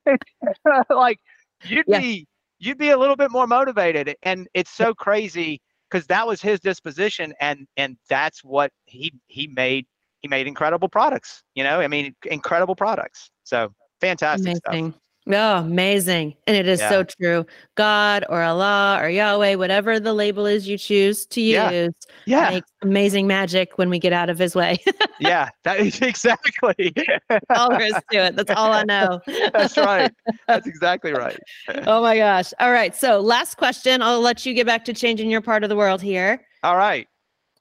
[0.90, 1.18] like
[1.64, 2.00] you'd yeah.
[2.00, 2.26] be
[2.64, 4.14] you'd be a little bit more motivated.
[4.22, 5.60] And it's so crazy
[5.90, 9.86] because that was his disposition and and that's what he he made
[10.20, 11.42] he made incredible products.
[11.54, 13.30] You know, I mean incredible products.
[13.44, 14.92] So fantastic Amazing.
[14.92, 15.00] stuff.
[15.26, 16.34] Oh, amazing.
[16.46, 16.90] And it is yeah.
[16.90, 17.46] so true.
[17.76, 21.88] God or Allah or Yahweh, whatever the label is you choose to use, yeah,
[22.26, 22.50] yeah.
[22.50, 24.78] makes amazing magic when we get out of his way.
[25.18, 26.92] yeah, that is exactly.
[27.48, 28.36] all there is to it.
[28.36, 29.20] That's all I know.
[29.54, 30.12] That's right.
[30.46, 31.38] That's exactly right.
[31.86, 32.52] oh my gosh.
[32.60, 32.94] All right.
[32.94, 34.02] So last question.
[34.02, 36.44] I'll let you get back to changing your part of the world here.
[36.62, 37.08] All right.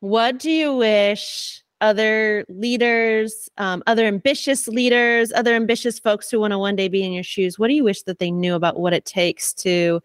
[0.02, 6.52] What do you wish other leaders, um, other ambitious leaders, other ambitious folks who want
[6.52, 7.60] to one day be in your shoes?
[7.60, 10.02] What do you wish that they knew about what it takes to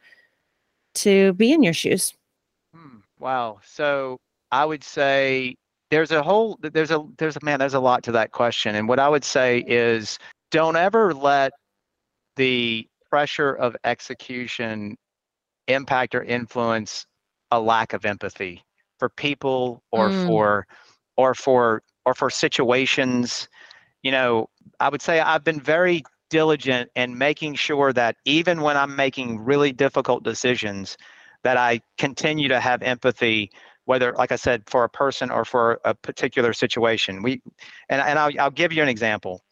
[0.96, 2.12] to be in your shoes?
[2.74, 3.60] Hmm, wow.
[3.64, 4.18] So
[4.50, 5.54] I would say
[5.90, 8.88] there's a whole there's a there's a man there's a lot to that question, and
[8.88, 10.18] what I would say is
[10.50, 11.52] don't ever let
[12.34, 14.96] the pressure of execution
[15.68, 17.06] impact or influence
[17.52, 18.62] a lack of empathy
[18.98, 20.26] for people or mm.
[20.26, 20.66] for
[21.18, 23.48] or for or for situations
[24.02, 24.48] you know
[24.80, 29.38] i would say i've been very diligent in making sure that even when i'm making
[29.38, 30.96] really difficult decisions
[31.42, 33.50] that i continue to have empathy
[33.84, 37.22] whether like i said for a person or for a particular situation.
[37.22, 37.40] We
[37.88, 39.42] and, and I'll, I'll give you an example.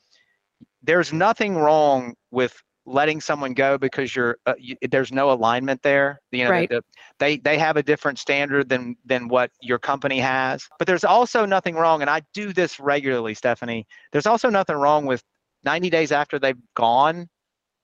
[0.83, 6.21] There's nothing wrong with letting someone go because you're uh, you, there's no alignment there
[6.31, 6.71] you know right.
[6.71, 6.81] the,
[7.19, 11.45] they they have a different standard than than what your company has but there's also
[11.45, 15.23] nothing wrong and i do this regularly stefanie there's also nothing wrong with
[15.65, 17.29] 90 days after they've gone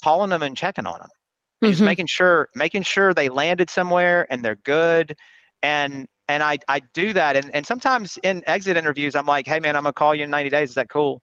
[0.02, 1.08] calling them and checking on them
[1.62, 1.72] mm-hmm.
[1.72, 5.16] just making sure making sure they landed somewhere and they're good
[5.64, 9.58] and and i i do that and and sometimes in exit interviews i'm like hey
[9.58, 11.20] man i'm gonna call you in 90 days is that cool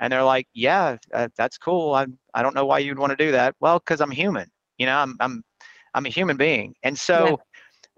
[0.00, 3.16] and they're like yeah uh, that's cool i i don't know why you'd want to
[3.16, 5.42] do that well because i'm human you know i'm i'm
[5.94, 7.36] i'm a human being and so yeah.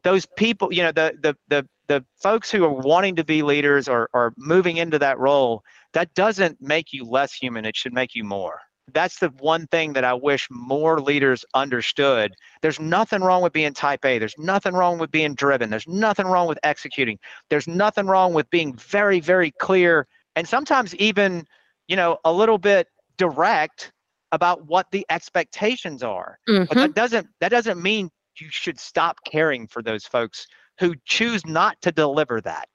[0.05, 3.89] those people you know the the the the folks who are wanting to be leaders
[3.89, 8.15] or or moving into that role that doesn't make you less human it should make
[8.15, 8.61] you more
[8.93, 12.33] that's the one thing that I wish more leaders understood.
[12.63, 14.21] There's nothing wrong with being type A.
[14.21, 15.71] There's nothing wrong with being driven.
[15.71, 17.19] There's nothing wrong with executing.
[17.51, 21.47] There's nothing wrong with being very, very clear and sometimes even
[21.89, 23.93] you know, a little bit direct
[24.33, 26.39] about what the expectations are.
[26.49, 26.65] Mm-hmm.
[26.69, 30.47] But that doesn't that doesn't mean you should stop caring for those folks
[30.79, 32.69] who choose not to deliver that.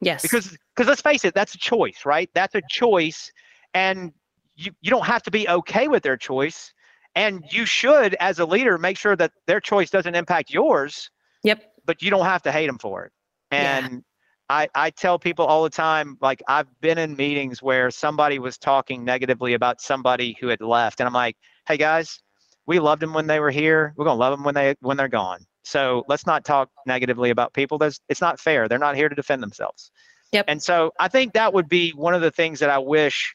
[0.00, 0.22] Yes.
[0.22, 2.30] Because because let's face it, that's a choice, right?
[2.34, 3.32] That's a choice
[3.74, 4.12] and
[4.56, 6.72] you, you don't have to be okay with their choice.
[7.14, 11.10] And you should, as a leader, make sure that their choice doesn't impact yours.
[11.42, 11.64] Yep.
[11.84, 13.12] But you don't have to hate them for it.
[13.50, 14.04] And
[14.50, 18.56] I, I tell people all the time, like I've been in meetings where somebody was
[18.58, 21.36] talking negatively about somebody who had left, and I'm like,
[21.66, 22.20] hey guys,
[22.66, 23.94] we loved them when they were here.
[23.96, 25.40] We're gonna love them when they when they're gone.
[25.64, 27.76] So let's not talk negatively about people.
[27.76, 28.68] That's it's not fair.
[28.68, 29.90] They're not here to defend themselves.
[30.32, 30.46] Yep.
[30.48, 33.34] And so I think that would be one of the things that I wish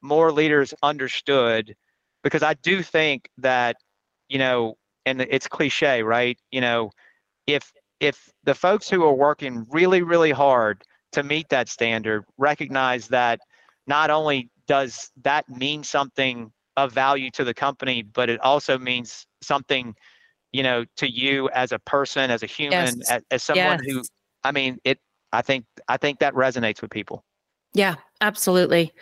[0.00, 1.74] more leaders understood,
[2.22, 3.76] because I do think that,
[4.28, 6.38] you know, and it's cliche, right?
[6.50, 6.90] You know,
[7.46, 7.72] if
[8.02, 10.82] if the folks who are working really, really hard
[11.12, 13.38] to meet that standard recognize that
[13.86, 19.24] not only does that mean something of value to the company, but it also means
[19.40, 19.94] something,
[20.52, 23.10] you know, to you as a person, as a human, yes.
[23.10, 23.94] as, as, someone yes.
[23.94, 24.02] who,
[24.44, 24.98] I mean, it.
[25.34, 27.24] I think I think that resonates with people.
[27.72, 28.92] Yeah, absolutely.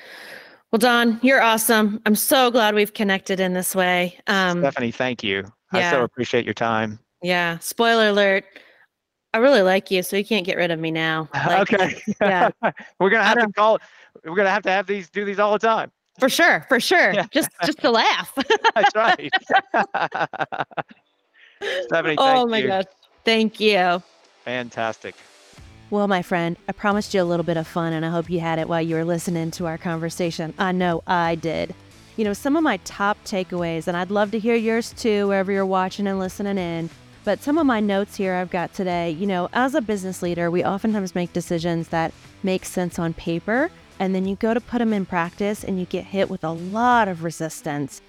[0.71, 2.01] Well, Don, you're awesome.
[2.07, 4.17] I'm so glad we've connected in this way.
[4.29, 5.45] Um, Stefanie, thank you.
[5.73, 5.89] Yeah.
[5.89, 7.01] I so appreciate your time.
[7.21, 7.59] Yeah.
[7.59, 8.45] Spoiler alert
[9.33, 11.29] I really like you, so you can't get rid of me now.
[11.47, 12.03] Like, okay.
[12.21, 12.51] Yeah.
[12.99, 13.79] we're gonna have to call.
[14.25, 15.91] We're gonna have to have these do these all the time.
[16.19, 17.15] For sure, for sure.
[17.15, 17.27] Yeah.
[17.31, 18.33] Just just to laugh.
[18.75, 19.31] That's right.
[21.63, 22.67] Stefanie, oh my you.
[22.67, 22.85] gosh.
[23.25, 24.03] Thank you.
[24.45, 25.15] Fantastic.
[25.91, 28.41] Well, my friend, I promised you a little bit of fun, and I hope you
[28.41, 30.55] had it while you were listening to our conversation.
[30.59, 31.75] I know I did.
[32.17, 35.51] You know, some of my top takeaways, and I'd love to hear yours too, wherever
[35.51, 36.91] you're watching and listening in
[37.25, 40.51] but some of my notes here I've got today, you know, as a business leader,
[40.51, 42.13] we oftentimes make decisions that
[42.43, 45.87] make sense on paper, and then you go to put them in practice and you
[45.87, 48.01] get hit with a lot of resistance.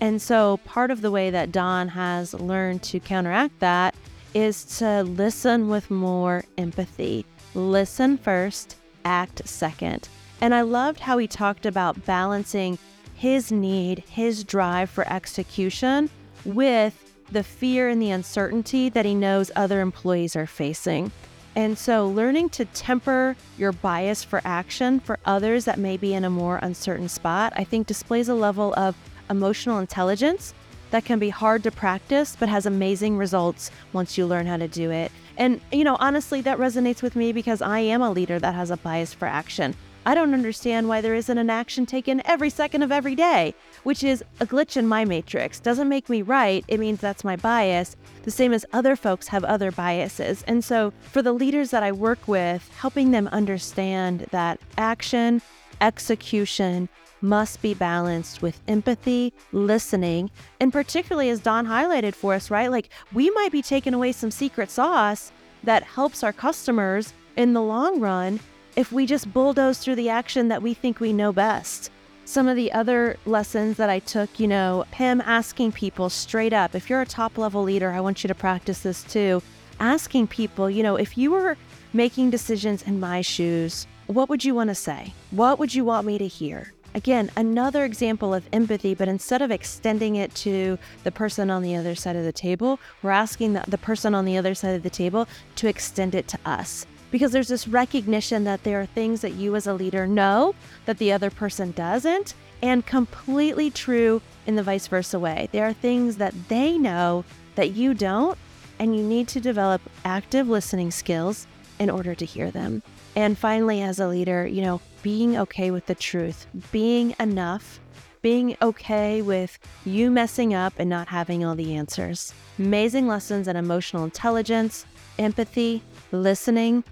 [0.00, 3.94] And so, part of the way that Don has learned to counteract that
[4.34, 7.24] is to listen with more empathy.
[7.54, 10.08] Listen first, act second.
[10.40, 12.78] And I loved how he talked about balancing
[13.14, 16.10] his need, his drive for execution
[16.44, 21.10] with the fear and the uncertainty that he knows other employees are facing.
[21.56, 26.24] And so, learning to temper your bias for action for others that may be in
[26.24, 28.96] a more uncertain spot, I think displays a level of
[29.28, 30.54] emotional intelligence
[30.90, 34.68] that can be hard to practice, but has amazing results once you learn how to
[34.68, 35.10] do it.
[35.36, 38.70] And, you know, honestly, that resonates with me because I am a leader that has
[38.70, 39.74] a bias for action.
[40.06, 44.02] I don't understand why there isn't an action taken every second of every day, which
[44.02, 45.60] is a glitch in my matrix.
[45.60, 49.44] Doesn't make me right, it means that's my bias, the same as other folks have
[49.44, 50.42] other biases.
[50.46, 55.42] And so, for the leaders that I work with, helping them understand that action,
[55.80, 56.88] execution,
[57.20, 62.70] must be balanced with empathy, listening, and particularly as Don highlighted for us, right?
[62.70, 65.32] Like we might be taking away some secret sauce
[65.64, 68.40] that helps our customers in the long run
[68.76, 71.90] if we just bulldoze through the action that we think we know best.
[72.28, 76.74] Some of the other lessons that I took, you know, Pam asking people straight up,
[76.74, 79.42] if you're a top level leader, I want you to practice this too.
[79.80, 81.56] Asking people, you know, if you were
[81.94, 85.14] making decisions in my shoes, what would you want to say?
[85.30, 86.74] What would you want me to hear?
[86.94, 91.76] Again, another example of empathy, but instead of extending it to the person on the
[91.76, 94.82] other side of the table, we're asking the, the person on the other side of
[94.82, 95.26] the table
[95.56, 96.84] to extend it to us.
[97.10, 100.54] Because there's this recognition that there are things that you as a leader know
[100.84, 105.48] that the other person doesn't, and completely true in the vice versa way.
[105.52, 108.36] There are things that they know that you don't,
[108.78, 111.46] and you need to develop active listening skills
[111.78, 112.82] in order to hear them.
[113.16, 117.80] And finally, as a leader, you know, being okay with the truth, being enough,
[118.20, 122.34] being okay with you messing up and not having all the answers.
[122.58, 124.84] Amazing lessons in emotional intelligence,
[125.18, 125.82] empathy,
[126.12, 126.84] listening,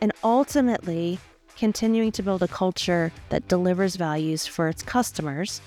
[0.00, 1.18] and ultimately
[1.56, 5.60] continuing to build a culture that delivers values for its customers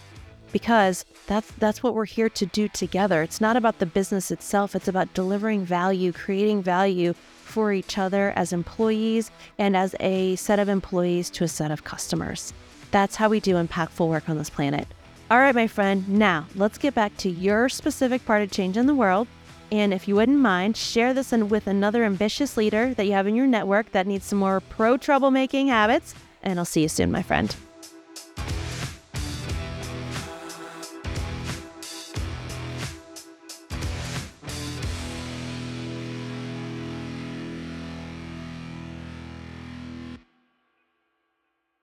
[0.53, 3.21] because that's that's what we're here to do together.
[3.21, 8.31] It's not about the business itself, it's about delivering value, creating value for each other
[8.35, 12.53] as employees and as a set of employees to a set of customers.
[12.91, 14.87] That's how we do impactful work on this planet.
[15.29, 18.85] All right, my friend, now let's get back to your specific part of change in
[18.85, 19.27] the world.
[19.73, 23.33] And if you wouldn't mind, share this with another ambitious leader that you have in
[23.33, 26.13] your network that needs some more pro troublemaking habits.
[26.43, 27.55] And I'll see you soon, my friend.